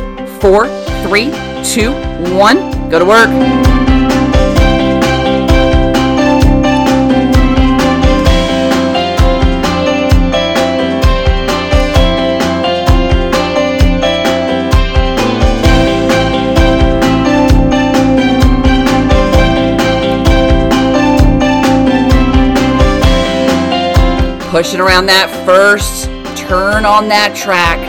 [0.42, 0.68] four,
[1.08, 1.32] three,
[1.64, 1.92] two,
[2.36, 2.81] one.
[2.92, 3.30] Go to work.
[24.52, 26.06] pushing around that first
[26.38, 27.80] turn on that track.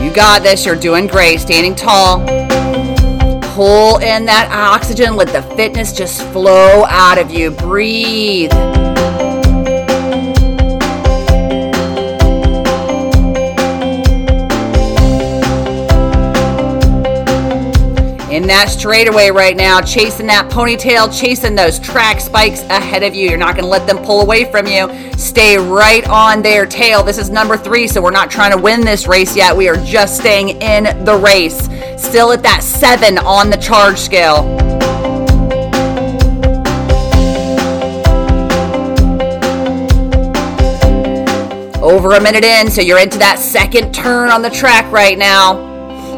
[0.00, 0.64] You got this.
[0.64, 1.40] You're doing great.
[1.40, 2.20] Standing tall.
[3.60, 5.16] Pull in that oxygen.
[5.16, 7.50] Let the fitness just flow out of you.
[7.50, 8.50] Breathe.
[18.30, 23.28] in that straightaway right now, chasing that ponytail, chasing those track spikes ahead of you.
[23.28, 24.88] You're not going to let them pull away from you.
[25.18, 27.02] Stay right on their tail.
[27.02, 29.54] This is number three, so we're not trying to win this race yet.
[29.54, 31.68] We are just staying in the race.
[32.00, 34.38] Still at that seven on the charge scale.
[41.80, 45.68] Over a minute in, so you're into that second turn on the track right now.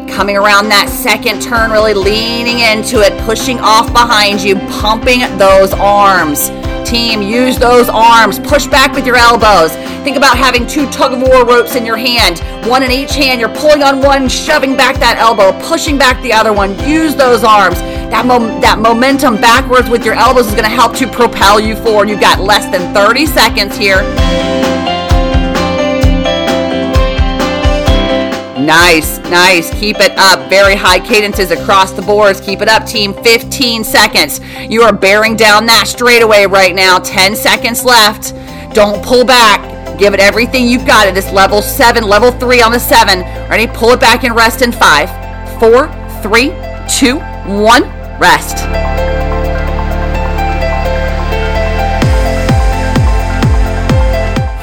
[0.09, 5.73] Coming around that second turn, really leaning into it, pushing off behind you, pumping those
[5.75, 6.49] arms.
[6.93, 8.39] Team, use those arms.
[8.39, 9.73] Push back with your elbows.
[10.05, 13.41] Think about having two tug of war ropes in your hand, one in each hand.
[13.41, 16.79] You're pulling on one, shoving back that elbow, pushing back the other one.
[16.87, 17.81] Use those arms.
[18.13, 21.77] That, mo- that momentum backwards with your elbows is going to help to propel you
[21.77, 22.11] forward.
[22.11, 24.03] You've got less than 30 seconds here.
[28.61, 29.71] Nice, nice.
[29.81, 30.42] Keep it up.
[30.53, 32.39] Very high cadences across the boards.
[32.39, 33.15] Keep it up, team.
[33.25, 34.39] 15 seconds.
[34.69, 36.99] You are bearing down that straightaway right now.
[36.99, 38.35] 10 seconds left.
[38.75, 39.99] Don't pull back.
[39.99, 43.21] Give it everything you've got at this level seven, level three on the seven.
[43.49, 43.67] Ready?
[43.67, 45.09] Pull it back and rest in five,
[45.59, 45.89] four,
[46.21, 46.49] three,
[46.87, 47.17] two,
[47.59, 47.85] one.
[48.21, 48.59] Rest.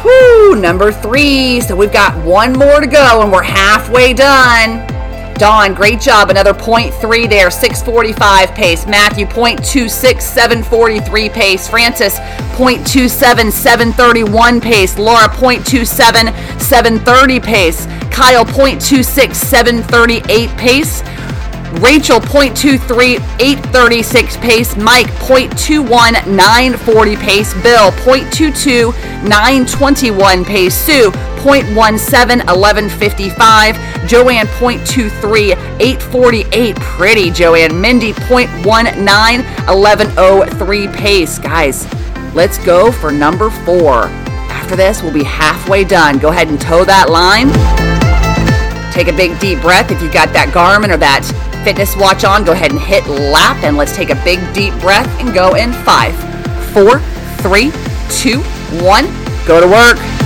[0.05, 1.61] Whoo, number three.
[1.61, 4.98] So we've got one more to go and we're halfway done.
[5.39, 6.29] Dawn, great job.
[6.29, 8.85] Another 0.3 there, 645 pace.
[8.85, 11.67] Matthew, 0.26, 743 pace.
[11.67, 12.19] Francis,
[12.59, 14.99] 0.27, 731 pace.
[14.99, 17.85] Laura, 0.27, 730 pace.
[18.11, 21.01] Kyle, 0.26, 738 pace.
[21.77, 24.75] Rachel 0.23, 836 pace.
[24.75, 27.53] Mike 0.21, 940 pace.
[27.61, 28.91] Bill 0.22,
[29.23, 30.75] 921 pace.
[30.75, 33.75] Sue 0.17, 1155.
[34.07, 36.75] Joanne 0.23, 848.
[36.77, 37.79] Pretty Joanne.
[37.79, 39.05] Mindy 0.19,
[39.67, 41.39] 1103 pace.
[41.39, 41.87] Guys,
[42.33, 44.05] let's go for number four.
[44.49, 46.17] After this, we'll be halfway done.
[46.17, 47.49] Go ahead and toe that line.
[48.91, 51.23] Take a big deep breath if you've got that Garmin or that
[51.63, 55.07] fitness watch on, go ahead and hit lap and let's take a big deep breath
[55.19, 56.15] and go in five,
[56.73, 56.99] four,
[57.41, 57.71] three,
[58.09, 58.41] two,
[58.83, 59.05] one.
[59.45, 60.18] Go to work.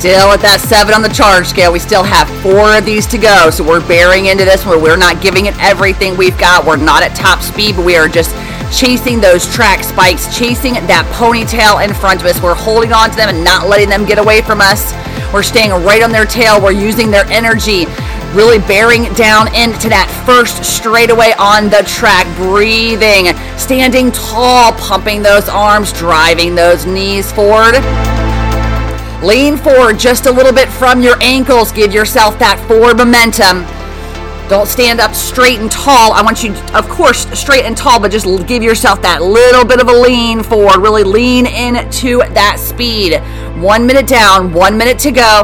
[0.00, 1.76] Still at that seven on the charge scale.
[1.76, 3.52] We still have four of these to go.
[3.52, 6.64] So we're bearing into this where we're not giving it everything we've got.
[6.64, 8.32] We're not at top speed, but we are just
[8.72, 12.40] chasing those track spikes, chasing that ponytail in front of us.
[12.40, 14.96] We're holding on to them and not letting them get away from us.
[15.36, 16.56] We're staying right on their tail.
[16.56, 17.84] We're using their energy,
[18.32, 25.52] really bearing down into that first straightaway on the track, breathing, standing tall, pumping those
[25.52, 27.76] arms, driving those knees forward.
[29.22, 31.72] Lean forward just a little bit from your ankles.
[31.72, 33.66] Give yourself that forward momentum.
[34.48, 36.12] Don't stand up straight and tall.
[36.12, 39.80] I want you, of course, straight and tall, but just give yourself that little bit
[39.80, 40.80] of a lean forward.
[40.80, 43.20] Really lean into that speed.
[43.62, 45.42] One minute down, one minute to go.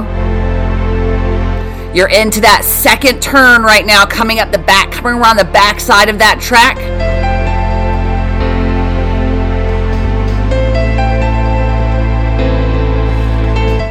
[1.95, 5.81] You're into that second turn right now, coming up the back, coming around the back
[5.81, 6.77] side of that track.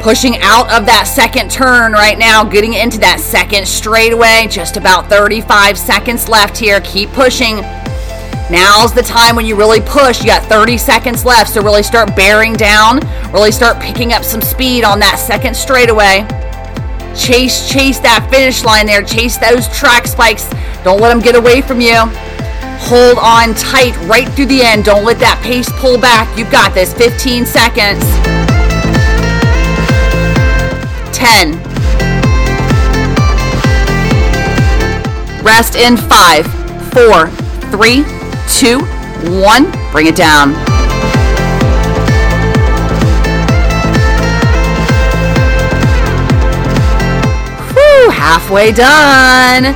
[0.06, 4.46] Pushing out of that second turn right now, getting into that second straightaway.
[4.48, 6.80] Just about 35 seconds left here.
[6.82, 7.56] Keep pushing.
[8.48, 10.20] Now's the time when you really push.
[10.20, 13.00] You got 30 seconds left, so really start bearing down.
[13.32, 16.22] Really start picking up some speed on that second straightaway.
[17.18, 19.02] Chase, chase that finish line there.
[19.02, 20.48] Chase those track spikes.
[20.84, 21.98] Don't let them get away from you.
[22.86, 24.84] Hold on tight right through the end.
[24.84, 26.30] Don't let that pace pull back.
[26.38, 26.94] You've got this.
[26.94, 28.35] 15 seconds.
[31.16, 31.52] 10.
[35.42, 36.46] Rest in 5,
[36.92, 37.30] 4,
[37.70, 38.04] 3,
[38.50, 38.80] 2,
[39.40, 39.92] 1.
[39.92, 40.50] Bring it down.
[47.72, 49.72] Whew, halfway done.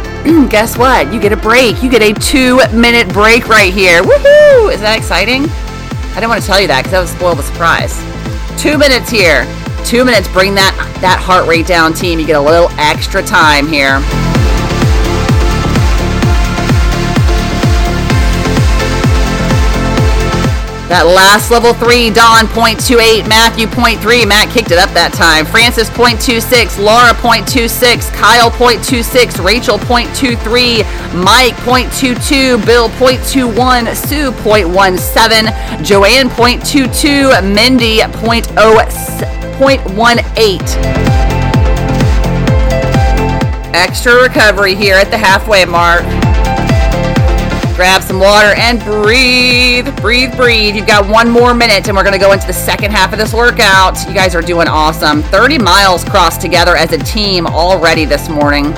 [0.50, 1.10] Guess what?
[1.10, 1.82] You get a break.
[1.82, 4.02] You get a two minute break right here.
[4.02, 4.74] Woohoo!
[4.74, 5.44] Is that exciting?
[5.44, 7.96] I didn't want to tell you that because that would spoil the surprise.
[8.60, 9.46] Two minutes here.
[9.84, 12.20] Two minutes, bring that, that heart rate down, team.
[12.20, 14.00] You get a little extra time here.
[20.90, 24.26] That last level three, Dawn, 0.28, Matthew, 0.3.
[24.26, 25.46] Matt kicked it up that time.
[25.46, 30.82] Francis, 0.26, Laura, 0.26, Kyle, 0.26, Rachel, 0.23,
[31.14, 39.39] Mike, 0.22, Bill, 0.21, Sue, 0.17, Joanne, 0.22, Mindy, 0.06.
[39.60, 40.58] 0.18.
[43.74, 46.00] Extra recovery here at the halfway mark.
[47.76, 50.74] Grab some water and breathe, breathe, breathe.
[50.76, 53.18] You've got one more minute and we're going to go into the second half of
[53.18, 53.98] this workout.
[54.08, 55.22] You guys are doing awesome.
[55.24, 58.72] 30 miles crossed together as a team already this morning.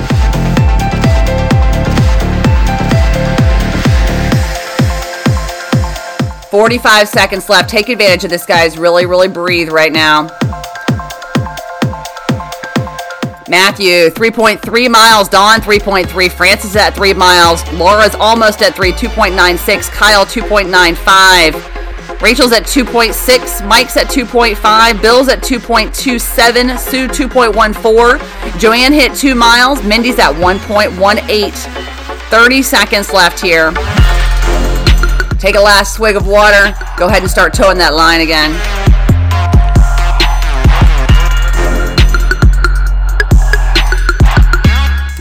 [6.50, 7.70] Forty-five seconds left.
[7.70, 8.76] Take advantage of this, guys.
[8.76, 10.28] Really, really breathe right now.
[13.52, 15.28] Matthew, 3.3 miles.
[15.28, 16.30] Dawn, 3.3.
[16.32, 17.62] Francis at 3 miles.
[17.74, 19.90] Laura's almost at 3, 2.96.
[19.90, 22.22] Kyle, 2.95.
[22.22, 23.68] Rachel's at 2.6.
[23.68, 25.02] Mike's at 2.5.
[25.02, 26.78] Bill's at 2.27.
[26.78, 28.58] Sue, 2.14.
[28.58, 29.82] Joanne hit 2 miles.
[29.82, 31.52] Mindy's at 1.18.
[32.30, 33.70] 30 seconds left here.
[35.38, 36.74] Take a last swig of water.
[36.96, 38.91] Go ahead and start towing that line again.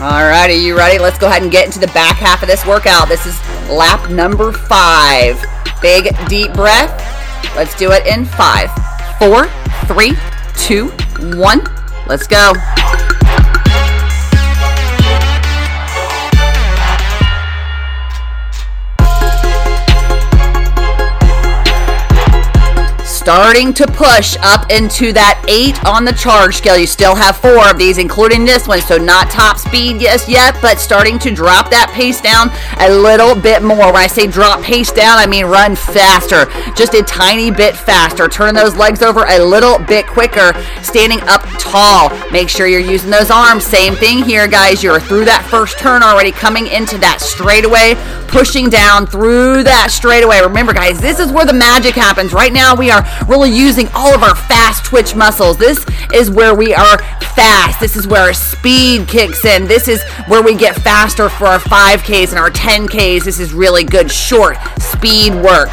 [0.01, 0.97] Alrighty, you ready?
[0.97, 3.07] Let's go ahead and get into the back half of this workout.
[3.07, 5.39] This is lap number five.
[5.79, 6.89] Big deep breath.
[7.55, 8.71] Let's do it in five,
[9.19, 9.45] four,
[9.85, 10.17] three,
[10.57, 10.87] two,
[11.37, 11.61] one.
[12.07, 12.53] Let's go.
[23.21, 26.75] Starting to push up into that eight on the charge scale.
[26.75, 30.57] You still have four of these, including this one, so not top speed yes yet,
[30.59, 32.49] but starting to drop that pace down
[32.79, 33.93] a little bit more.
[33.93, 38.27] When I say drop pace down, I mean run faster, just a tiny bit faster.
[38.27, 42.09] Turn those legs over a little bit quicker, standing up tall.
[42.31, 43.63] Make sure you're using those arms.
[43.63, 44.81] Same thing here, guys.
[44.81, 47.93] You're through that first turn already, coming into that straightaway,
[48.27, 50.41] pushing down through that straightaway.
[50.41, 52.33] Remember, guys, this is where the magic happens.
[52.33, 55.57] Right now, we are really using all of our fast twitch muscles.
[55.57, 56.97] This is where we are
[57.35, 57.79] fast.
[57.79, 59.67] This is where our speed kicks in.
[59.67, 63.23] This is where we get faster for our 5Ks and our 10Ks.
[63.23, 65.69] This is really good short speed work.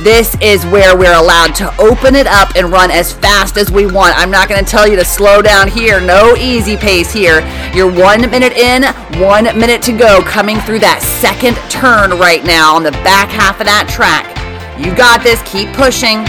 [0.00, 3.84] This is where we're allowed to open it up and run as fast as we
[3.84, 4.16] want.
[4.16, 6.00] I'm not going to tell you to slow down here.
[6.00, 7.40] No easy pace here.
[7.74, 8.84] You're one minute in,
[9.20, 13.58] one minute to go, coming through that second turn right now on the back half
[13.58, 14.38] of that track.
[14.78, 15.42] You got this.
[15.42, 16.22] Keep pushing.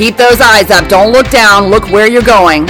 [0.00, 0.88] Keep those eyes up.
[0.88, 1.68] Don't look down.
[1.68, 2.64] Look where you're going.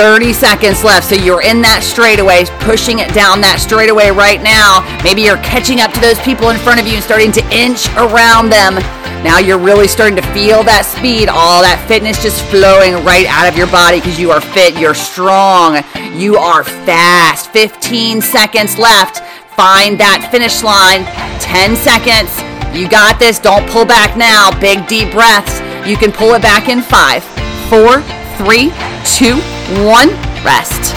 [0.00, 1.12] 30 seconds left.
[1.12, 4.80] So you're in that straightaway, pushing it down that straightaway right now.
[5.04, 7.84] Maybe you're catching up to those people in front of you and starting to inch
[8.00, 8.80] around them.
[9.20, 13.44] Now you're really starting to feel that speed, all that fitness just flowing right out
[13.44, 15.84] of your body because you are fit, you're strong,
[16.16, 17.52] you are fast.
[17.52, 19.20] 15 seconds left.
[19.52, 21.04] Find that finish line.
[21.44, 22.32] 10 seconds.
[22.72, 23.36] You got this.
[23.36, 24.48] Don't pull back now.
[24.64, 25.60] Big deep breaths.
[25.84, 27.20] You can pull it back in five,
[27.68, 28.00] four,
[28.40, 28.72] three,
[29.04, 29.36] two,
[29.78, 30.10] one.
[30.42, 30.94] Rest.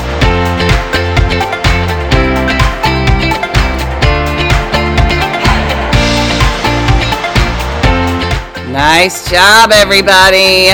[8.72, 10.72] Nice job, everybody.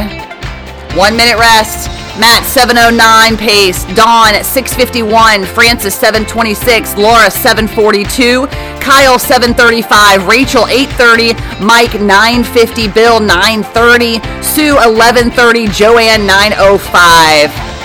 [0.97, 1.89] One minute rest.
[2.19, 8.45] Matt 709 pace, Dawn at 651, Francis 726, Laura 742,
[8.83, 17.78] Kyle 735, Rachel 830, Mike 950, Bill 930, Sue 1130, Joanne 905.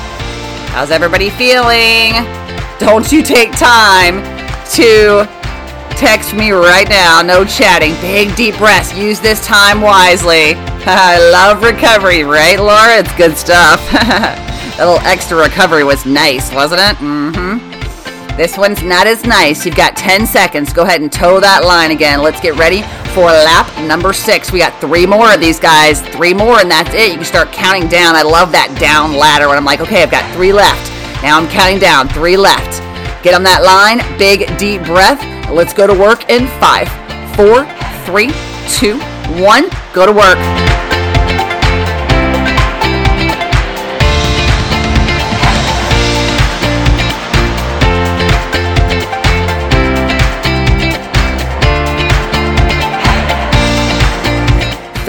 [0.75, 2.15] How's everybody feeling?
[2.81, 4.25] Don't you take time
[4.71, 5.25] to
[5.95, 7.23] text me right now.
[7.23, 7.93] No chatting.
[8.01, 8.93] Big deep breaths.
[8.93, 10.55] Use this time wisely.
[10.85, 12.99] I love recovery, right, Laura?
[12.99, 13.81] It's good stuff.
[13.93, 16.97] that little extra recovery was nice, wasn't it?
[16.97, 17.64] Mm-hmm.
[18.37, 19.65] This one's not as nice.
[19.65, 20.73] You've got 10 seconds.
[20.73, 22.21] Go ahead and toe that line again.
[22.21, 22.83] Let's get ready
[23.15, 24.51] for lap number six.
[24.51, 26.01] We got three more of these guys.
[26.01, 27.11] Three more, and that's it.
[27.11, 28.17] You can start counting down.
[28.17, 30.91] I love that down ladder when I'm like, okay, I've got three left.
[31.23, 32.09] Now I'm counting down.
[32.09, 32.83] Three left.
[33.23, 34.03] Get on that line.
[34.19, 35.23] Big, deep breath.
[35.49, 36.91] Let's go to work in five,
[37.39, 37.63] four,
[38.03, 38.35] three,
[38.67, 38.99] two,
[39.41, 39.71] one.
[39.95, 40.64] Go to work.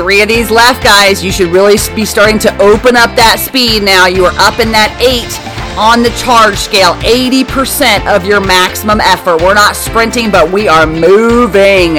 [0.06, 1.24] Three of these left, guys.
[1.24, 4.06] You should really be starting to open up that speed now.
[4.06, 5.34] You are up in that eight
[5.82, 6.94] on the charge scale.
[7.02, 9.42] 80% of your maximum effort.
[9.42, 11.98] We're not sprinting, but we are moving.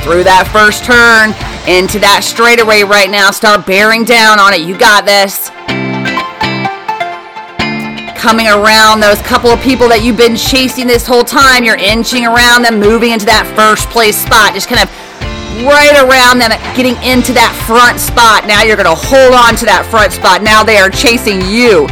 [0.00, 1.36] Through that first turn,
[1.68, 3.30] into that straightaway right now.
[3.32, 4.62] Start bearing down on it.
[4.62, 5.52] You got this
[8.24, 11.60] coming around those couple of people that you've been chasing this whole time.
[11.60, 14.56] You're inching around them, moving into that first place spot.
[14.56, 14.88] Just kind of
[15.68, 18.48] right around them, getting into that front spot.
[18.48, 20.40] Now you're going to hold on to that front spot.
[20.40, 21.84] Now they are chasing you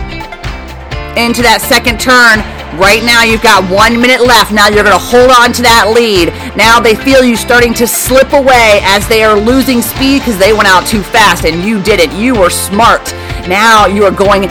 [1.21, 2.41] into that second turn.
[2.81, 4.51] Right now, you've got one minute left.
[4.51, 6.33] Now you're going to hold on to that lead.
[6.57, 10.53] Now they feel you starting to slip away as they are losing speed because they
[10.53, 12.11] went out too fast and you did it.
[12.13, 13.13] You were smart.
[13.45, 14.47] Now you are going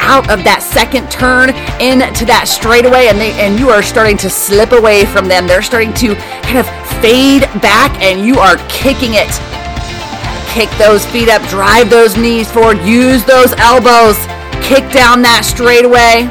[0.00, 1.50] out of that second turn
[1.82, 5.50] into that straightaway, and they and you are starting to slip away from them.
[5.50, 6.14] They're starting to
[6.46, 6.66] kind of
[7.02, 9.28] fade back, and you are kicking it.
[10.54, 14.16] Kick those feet up, drive those knees forward, use those elbows,
[14.62, 16.30] kick down that straightaway.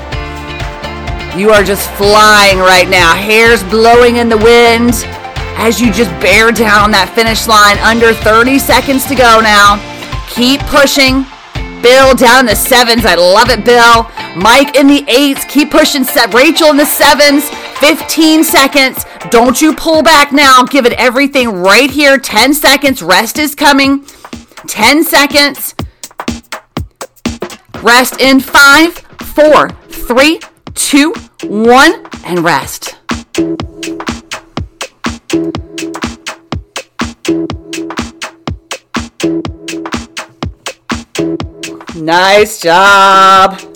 [1.35, 3.13] You are just flying right now.
[3.13, 4.93] Hairs blowing in the wind
[5.59, 7.77] as you just bear down that finish line.
[7.83, 9.75] Under 30 seconds to go now.
[10.31, 11.27] Keep pushing.
[11.83, 13.05] Bill down in the sevens.
[13.05, 14.07] I love it, Bill.
[14.39, 15.43] Mike in the eights.
[15.51, 16.07] Keep pushing.
[16.31, 17.49] Rachel in the sevens.
[17.83, 19.03] 15 seconds.
[19.29, 20.63] Don't you pull back now.
[20.63, 22.17] Give it everything right here.
[22.17, 23.03] 10 seconds.
[23.03, 24.05] Rest is coming.
[24.67, 25.75] 10 seconds.
[27.83, 28.93] Rest in five,
[29.35, 30.39] four, three,
[30.75, 31.13] two,
[31.43, 32.95] one, and rest.
[41.95, 43.74] Nice job.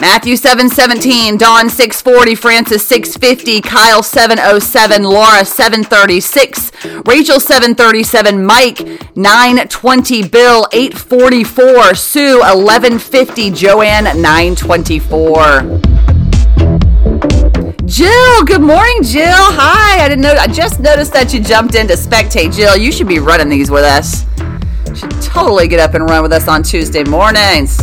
[0.00, 6.72] Matthew 717, Dawn 640, Francis 650, Kyle 707, Laura 736,
[7.04, 8.78] Rachel 737, Mike
[9.14, 15.80] 920, Bill 844, Sue 1150, Joanne 924.
[17.84, 19.26] Jill, good morning, Jill.
[19.28, 20.02] Hi.
[20.02, 22.54] I didn't know I just noticed that you jumped in to spectate.
[22.54, 24.24] Jill, you should be running these with us.
[24.98, 27.78] Should totally get up and run with us on Tuesday mornings.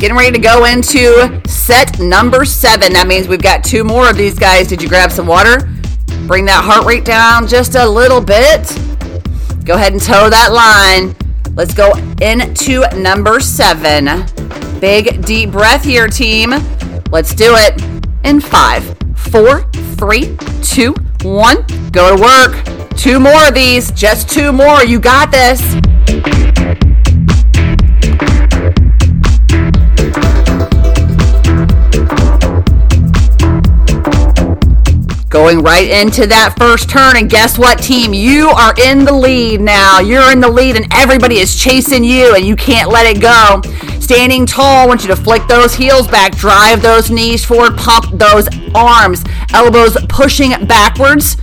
[0.00, 2.94] Getting ready to go into set number seven.
[2.94, 4.66] That means we've got two more of these guys.
[4.66, 5.68] Did you grab some water?
[6.26, 8.66] Bring that heart rate down just a little bit.
[9.62, 11.14] Go ahead and toe that line.
[11.54, 11.92] Let's go
[12.22, 14.24] into number seven.
[14.80, 16.54] Big deep breath here, team.
[17.10, 17.78] Let's do it
[18.24, 19.64] in five, four,
[19.98, 20.94] three, two,
[21.24, 21.66] one.
[21.92, 22.96] Go to work.
[22.96, 24.82] Two more of these, just two more.
[24.82, 25.60] You got this.
[35.30, 38.12] Going right into that first turn, and guess what, team?
[38.12, 40.00] You are in the lead now.
[40.00, 43.62] You're in the lead, and everybody is chasing you, and you can't let it go.
[44.00, 48.06] Standing tall, I want you to flick those heels back, drive those knees forward, pump
[48.18, 49.22] those arms,
[49.54, 51.36] elbows pushing backwards.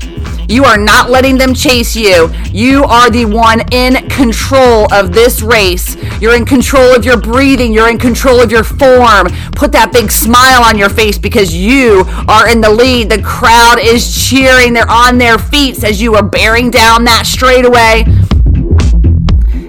[0.47, 2.31] You are not letting them chase you.
[2.51, 5.97] You are the one in control of this race.
[6.21, 7.73] You're in control of your breathing.
[7.73, 9.27] You're in control of your form.
[9.53, 13.09] Put that big smile on your face because you are in the lead.
[13.09, 14.73] The crowd is cheering.
[14.73, 18.05] They're on their feet as you are bearing down that straightaway.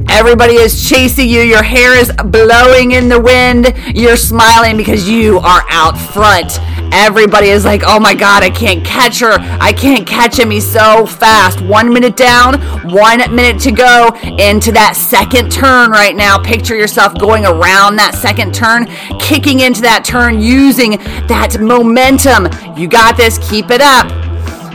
[0.09, 1.41] Everybody is chasing you.
[1.41, 3.75] Your hair is blowing in the wind.
[3.95, 6.59] You're smiling because you are out front.
[6.93, 9.37] Everybody is like, oh my God, I can't catch her.
[9.61, 10.51] I can't catch him.
[10.51, 11.61] He's so fast.
[11.61, 12.61] One minute down,
[12.91, 16.39] one minute to go into that second turn right now.
[16.39, 18.87] Picture yourself going around that second turn,
[19.19, 20.93] kicking into that turn, using
[21.29, 22.49] that momentum.
[22.77, 23.39] You got this.
[23.51, 24.07] Keep it up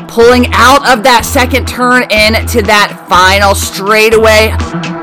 [0.07, 5.02] pulling out of that second turn into that final straightaway.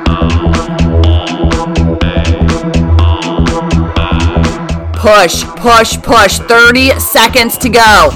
[5.00, 6.38] Push, push, push.
[6.40, 8.10] 30 seconds to go.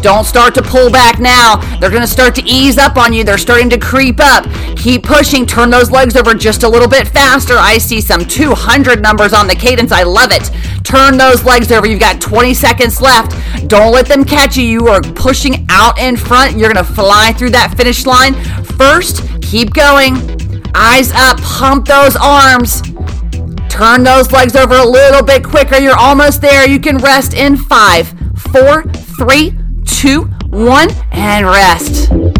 [0.00, 1.56] Don't start to pull back now.
[1.76, 3.22] They're going to start to ease up on you.
[3.22, 4.46] They're starting to creep up.
[4.74, 5.44] Keep pushing.
[5.44, 7.52] Turn those legs over just a little bit faster.
[7.58, 9.92] I see some 200 numbers on the cadence.
[9.92, 10.50] I love it.
[10.84, 11.86] Turn those legs over.
[11.86, 13.68] You've got 20 seconds left.
[13.68, 14.64] Don't let them catch you.
[14.64, 16.56] You are pushing out in front.
[16.56, 18.32] You're going to fly through that finish line.
[18.64, 20.16] First, keep going.
[20.74, 21.38] Eyes up.
[21.42, 22.80] Pump those arms.
[23.72, 25.78] Turn those legs over a little bit quicker.
[25.78, 26.68] You're almost there.
[26.68, 28.82] You can rest in five, four,
[29.16, 29.56] three,
[29.86, 32.12] two, one, and rest.
[32.12, 32.32] Woo!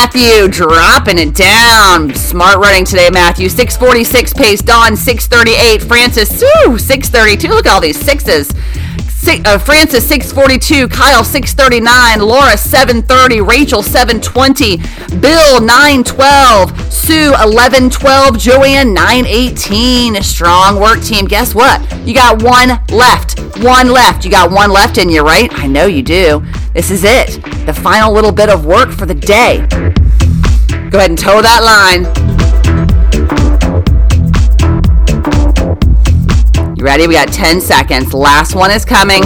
[0.00, 2.14] Matthew dropping it down.
[2.14, 3.50] Smart running today, Matthew.
[3.50, 4.62] 646 pace.
[4.62, 5.82] Dawn 638.
[5.86, 7.48] Francis, ooh, 632.
[7.48, 8.48] Look at all these sixes.
[9.08, 14.78] Six, uh, Francis 642, Kyle 639, Laura 730, Rachel 720,
[15.20, 20.22] Bill 912, Sue 1112, Joanne 918.
[20.22, 21.26] Strong work, team.
[21.26, 21.78] Guess what?
[22.08, 23.38] You got one left.
[23.62, 24.24] One left.
[24.24, 25.52] You got one left in you, right?
[25.52, 26.42] I know you do.
[26.72, 27.42] This is it.
[27.66, 29.66] The final little bit of work for the day.
[30.90, 32.04] Go ahead and toe that line.
[36.76, 37.08] You ready?
[37.08, 38.14] We got 10 seconds.
[38.14, 39.22] Last one is coming.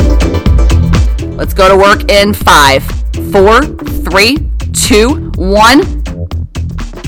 [1.37, 2.83] Let's go to work in five,
[3.31, 6.04] four, three, two, one.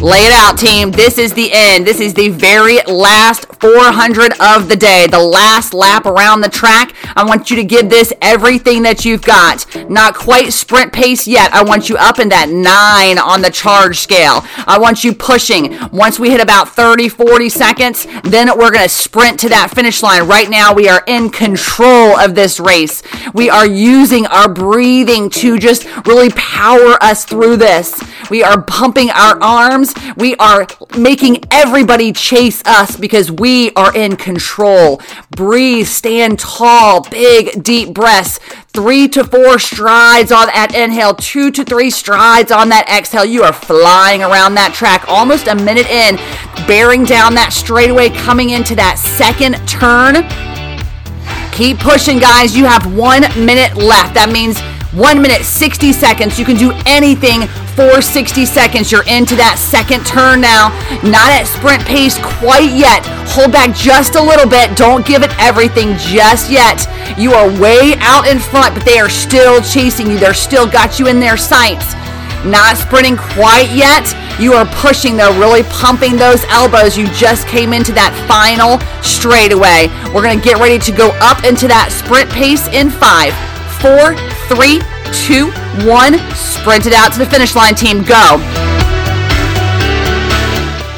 [0.01, 0.91] Lay it out, team.
[0.91, 1.87] This is the end.
[1.87, 6.95] This is the very last 400 of the day, the last lap around the track.
[7.17, 9.65] I want you to give this everything that you've got.
[9.89, 11.51] Not quite sprint pace yet.
[11.55, 14.45] I want you up in that nine on the charge scale.
[14.67, 15.79] I want you pushing.
[15.93, 20.03] Once we hit about 30, 40 seconds, then we're going to sprint to that finish
[20.03, 20.29] line.
[20.29, 23.03] Right now, we are in control of this race.
[23.33, 27.99] We are using our breathing to just really power us through this.
[28.31, 29.95] We are pumping our arms.
[30.17, 30.67] We are
[30.99, 35.01] making everybody chase us because we are in control.
[35.31, 38.39] Breathe, stand tall, big, deep breaths.
[38.73, 43.25] Three to four strides on that inhale, two to three strides on that exhale.
[43.25, 46.17] You are flying around that track almost a minute in,
[46.67, 50.29] bearing down that straightaway, coming into that second turn.
[51.53, 52.55] Keep pushing, guys.
[52.55, 54.13] You have one minute left.
[54.13, 54.61] That means
[54.97, 56.39] one minute, 60 seconds.
[56.39, 58.91] You can do anything for 60 seconds.
[58.91, 60.73] You're into that second turn now.
[61.05, 63.05] Not at sprint pace quite yet.
[63.29, 64.75] Hold back just a little bit.
[64.75, 66.89] Don't give it everything just yet.
[67.21, 70.19] You are way out in front, but they are still chasing you.
[70.19, 71.93] They're still got you in their sights.
[72.49, 74.09] Not sprinting quite yet.
[74.41, 76.97] You are pushing, though, really pumping those elbows.
[76.97, 79.89] You just came into that final straightaway.
[80.15, 83.35] We're going to get ready to go up into that sprint pace in five,
[83.87, 84.19] four,
[84.51, 84.83] three,
[85.13, 85.47] two,
[85.87, 86.19] one.
[86.35, 88.03] Sprint it out to the finish line, team.
[88.03, 88.43] Go.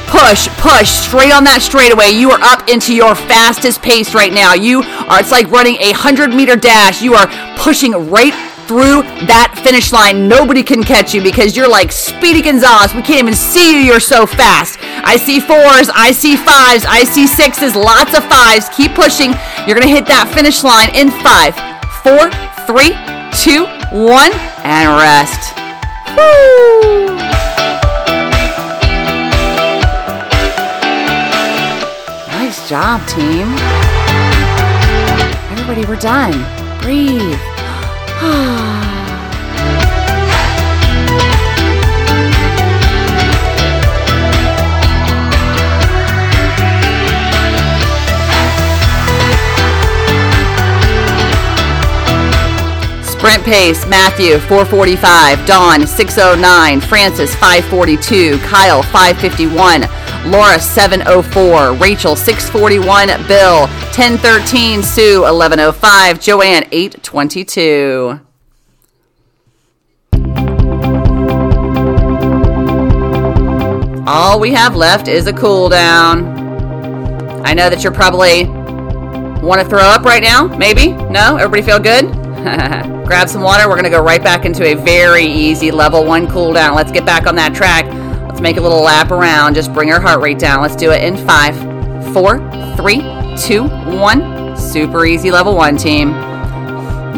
[0.09, 2.11] Push, push, straight on that straightaway.
[2.11, 4.55] You are up into your fastest pace right now.
[4.55, 7.03] You are, it's like running a 100 meter dash.
[7.03, 7.28] You are
[7.59, 8.32] pushing right
[8.64, 10.26] through that finish line.
[10.26, 12.95] Nobody can catch you because you're like Speedy Gonzalez.
[12.95, 13.84] We can't even see you.
[13.84, 14.78] You're so fast.
[15.05, 15.93] I see fours.
[15.93, 16.84] I see fives.
[16.89, 17.76] I see sixes.
[17.76, 18.68] Lots of fives.
[18.70, 19.36] Keep pushing.
[19.68, 21.53] You're going to hit that finish line in five,
[22.03, 22.31] four,
[22.67, 22.95] three,
[23.33, 24.33] two, one,
[24.65, 25.55] and rest.
[26.17, 27.17] Woo!
[32.39, 33.49] Nice job, team.
[35.51, 36.35] Everybody, we're done.
[36.83, 37.39] Breathe.
[53.19, 63.62] Sprint pace, Matthew 445, Dawn 609, Francis 542, Kyle 551, Laura 704, Rachel 641, Bill
[63.62, 68.21] 1013, Sue 1105, Joanne 822.
[74.07, 76.25] All we have left is a cool down.
[77.45, 78.45] I know that you're probably
[79.45, 80.47] want to throw up right now.
[80.57, 80.93] Maybe?
[80.93, 81.37] No?
[81.37, 82.95] Everybody feel good?
[83.09, 83.67] Grab some water.
[83.67, 86.77] We're going to go right back into a very easy level one cool down.
[86.77, 87.87] Let's get back on that track.
[88.29, 89.55] Let's make a little lap around.
[89.55, 90.61] Just bring our heart rate down.
[90.61, 91.57] Let's do it in five,
[92.13, 92.37] four,
[92.77, 93.01] three,
[93.39, 94.55] two, one.
[94.59, 96.09] Super easy level one team.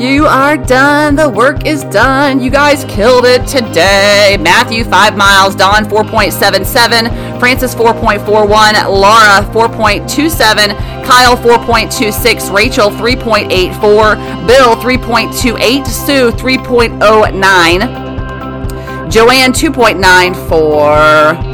[0.01, 1.17] You are done.
[1.17, 2.41] The work is done.
[2.41, 4.39] You guys killed it today.
[4.41, 5.57] Matthew, 5 miles.
[5.57, 7.30] Dawn, 4.77.
[7.41, 8.87] Francis, 4.41.
[8.87, 10.77] Laura, 4.27.
[11.05, 12.53] Kyle, 4.26.
[12.55, 14.47] Rachel, 3.84.
[14.47, 15.87] Bill, 3.28.
[15.87, 19.11] Sue, 3.09.
[19.11, 21.51] Joanne, 2.94.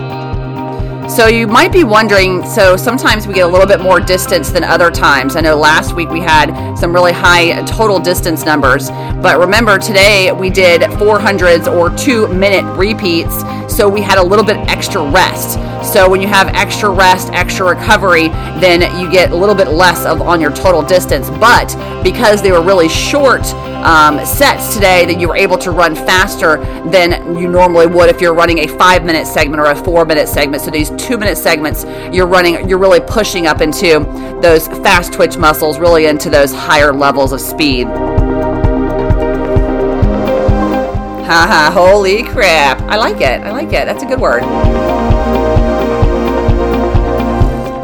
[1.08, 4.64] So you might be wondering, so sometimes we get a little bit more distance than
[4.64, 5.36] other times.
[5.36, 8.90] I know last week we had some really high total distance numbers,
[9.22, 14.44] but remember today we did 400s or 2 minute repeats, so we had a little
[14.44, 15.60] bit extra rest.
[15.86, 18.28] So when you have extra rest, extra recovery,
[18.58, 21.30] then you get a little bit less of on your total distance.
[21.30, 23.46] But because they were really short
[23.84, 26.56] um, sets today, that you were able to run faster
[26.90, 30.28] than you normally would if you're running a five minute segment or a four minute
[30.28, 30.62] segment.
[30.62, 34.00] So these two minute segments, you're running, you're really pushing up into
[34.42, 37.86] those fast twitch muscles, really into those higher levels of speed.
[41.26, 42.80] Haha, holy crap.
[42.82, 43.40] I like it.
[43.42, 43.86] I like it.
[43.86, 44.42] That's a good word.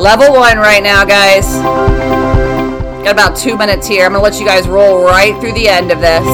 [0.02, 1.46] Level one right now, guys.
[3.04, 4.04] Got about two minutes here.
[4.04, 6.24] I'm to let you guys roll right through the end of this.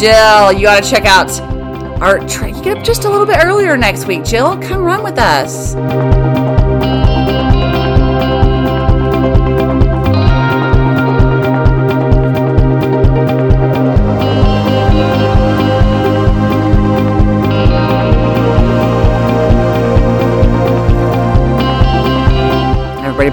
[0.00, 1.30] Jill, you got to check out
[2.02, 2.18] our.
[2.26, 4.24] Tra- get up just a little bit earlier next week.
[4.24, 5.76] Jill, come run with us.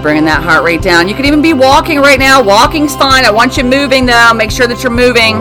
[0.02, 1.08] Bringing that heart rate down.
[1.08, 2.42] You can even be walking right now.
[2.42, 3.24] Walking's fine.
[3.24, 4.34] I want you moving though.
[4.34, 5.40] Make sure that you're moving.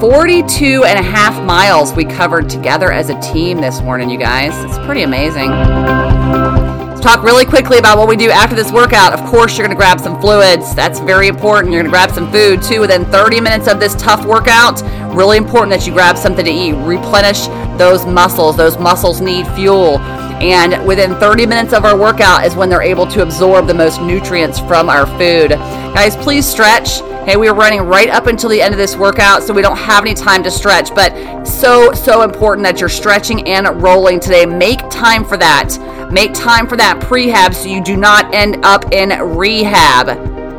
[0.00, 4.52] 42 and a half miles we covered together as a team this morning, you guys.
[4.64, 5.50] It's pretty amazing.
[5.50, 9.12] Let's talk really quickly about what we do after this workout.
[9.12, 10.74] Of course, you're going to grab some fluids.
[10.74, 11.72] That's very important.
[11.72, 14.82] You're going to grab some food too within 30 minutes of this tough workout.
[15.14, 16.74] Really important that you grab something to eat.
[16.74, 17.46] Replenish
[17.78, 18.56] those muscles.
[18.56, 19.98] Those muscles need fuel.
[20.40, 24.00] And within 30 minutes of our workout is when they're able to absorb the most
[24.00, 25.50] nutrients from our food.
[25.50, 27.00] Guys, please stretch.
[27.26, 29.76] Hey, we are running right up until the end of this workout, so we don't
[29.76, 30.94] have any time to stretch.
[30.94, 34.46] But so, so important that you're stretching and rolling today.
[34.46, 35.76] Make time for that.
[36.10, 40.08] Make time for that prehab so you do not end up in rehab.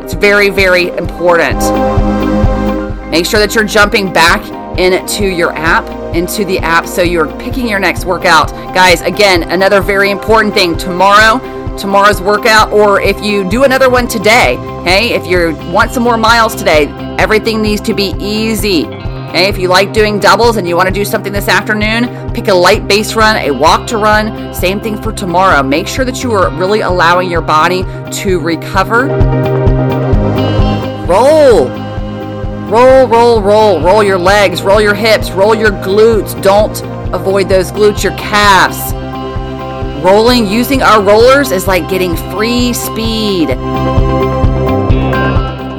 [0.04, 1.60] It's very, very important.
[3.10, 4.42] Make sure that you're jumping back
[4.78, 8.50] into your app, into the app, so you're picking your next workout.
[8.74, 11.40] Guys, again, another very important thing tomorrow,
[11.78, 16.18] tomorrow's workout, or if you do another one today, okay, if you want some more
[16.18, 18.86] miles today, everything needs to be easy.
[18.86, 22.50] Okay, if you like doing doubles and you want to do something this afternoon, pick
[22.50, 24.54] a light base run, a walk to run.
[24.54, 25.64] Same thing for tomorrow.
[25.64, 27.84] Make sure that you are really allowing your body
[28.24, 29.08] to recover.
[31.08, 31.91] Roll.
[32.72, 33.82] Roll, roll, roll.
[33.82, 36.42] Roll your legs, roll your hips, roll your glutes.
[36.42, 36.82] Don't
[37.14, 38.94] avoid those glutes, your calves.
[40.02, 43.50] Rolling, using our rollers is like getting free speed.
[43.50, 43.56] You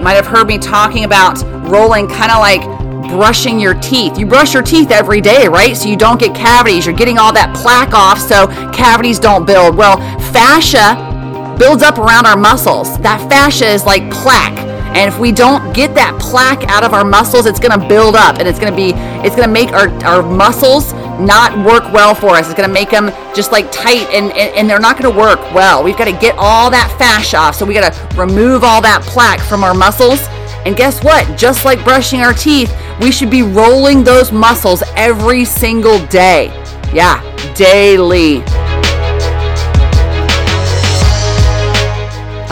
[0.03, 2.61] might have heard me talking about rolling kind of like
[3.09, 4.18] brushing your teeth.
[4.18, 5.74] You brush your teeth every day, right?
[5.74, 6.84] So you don't get cavities.
[6.84, 9.76] You're getting all that plaque off so cavities don't build.
[9.76, 9.97] Well,
[10.30, 12.99] fascia builds up around our muscles.
[12.99, 14.71] That fascia is like plaque.
[14.95, 18.14] And if we don't get that plaque out of our muscles, it's going to build
[18.14, 18.93] up and it's going to be,
[19.26, 22.47] it's going to make our, our muscles not work well for us.
[22.47, 25.18] It's going to make them just like tight and, and, and they're not going to
[25.18, 25.82] work well.
[25.82, 27.57] We've got to get all that fascia off.
[27.57, 30.20] So we got to remove all that plaque from our muscles.
[30.66, 31.38] And guess what?
[31.38, 36.47] Just like brushing our teeth, we should be rolling those muscles every single day.
[36.93, 37.20] Yeah,
[37.55, 38.43] daily.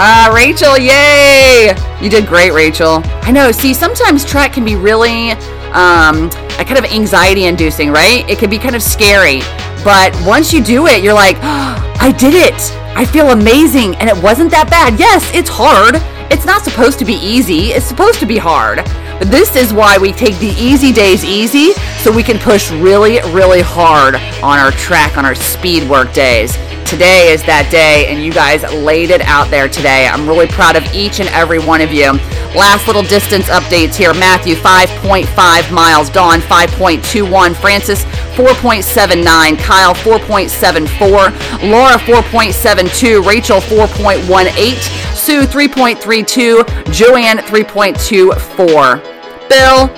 [0.02, 1.74] Ah, Rachel, yay!
[2.00, 3.02] You did great, Rachel.
[3.20, 3.52] I know.
[3.52, 5.32] See, sometimes track can be really
[5.72, 8.26] um, a kind of anxiety inducing, right?
[8.26, 9.40] It can be kind of scary.
[9.84, 12.72] But once you do it, you're like, oh, I did it.
[12.96, 13.94] I feel amazing.
[13.96, 14.98] And it wasn't that bad.
[14.98, 15.96] Yes, it's hard.
[16.32, 18.78] It's not supposed to be easy, it's supposed to be hard.
[19.18, 23.20] But this is why we take the easy days easy so we can push really,
[23.32, 26.56] really hard on our track, on our speed work days.
[26.86, 30.06] Today is that day, and you guys laid it out there today.
[30.06, 32.12] I'm really proud of each and every one of you.
[32.56, 38.02] Last little distance updates here Matthew 5.5 miles, Dawn 5.21, Francis
[38.34, 49.00] 4.79, Kyle 4.74, Laura 4.72, Rachel 4.18, Sue 3.32, Joanne 3.24.
[49.48, 49.88] Bill,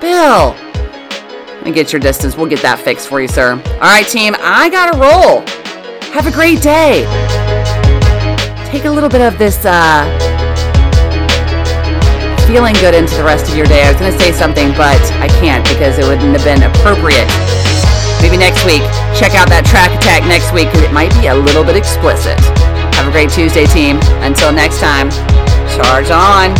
[0.00, 0.56] Bill,
[1.62, 2.36] let me get your distance.
[2.36, 3.52] We'll get that fixed for you, sir.
[3.52, 5.44] All right, team, I got to roll.
[6.12, 7.08] Have a great day.
[8.68, 10.04] Take a little bit of this uh,
[12.46, 13.80] feeling good into the rest of your day.
[13.82, 17.24] I was going to say something, but I can't because it wouldn't have been appropriate.
[18.20, 18.84] Maybe next week.
[19.16, 22.36] Check out that track attack next week because it might be a little bit explicit.
[23.00, 23.96] Have a great Tuesday, team.
[24.20, 25.08] Until next time,
[25.80, 26.52] charge on.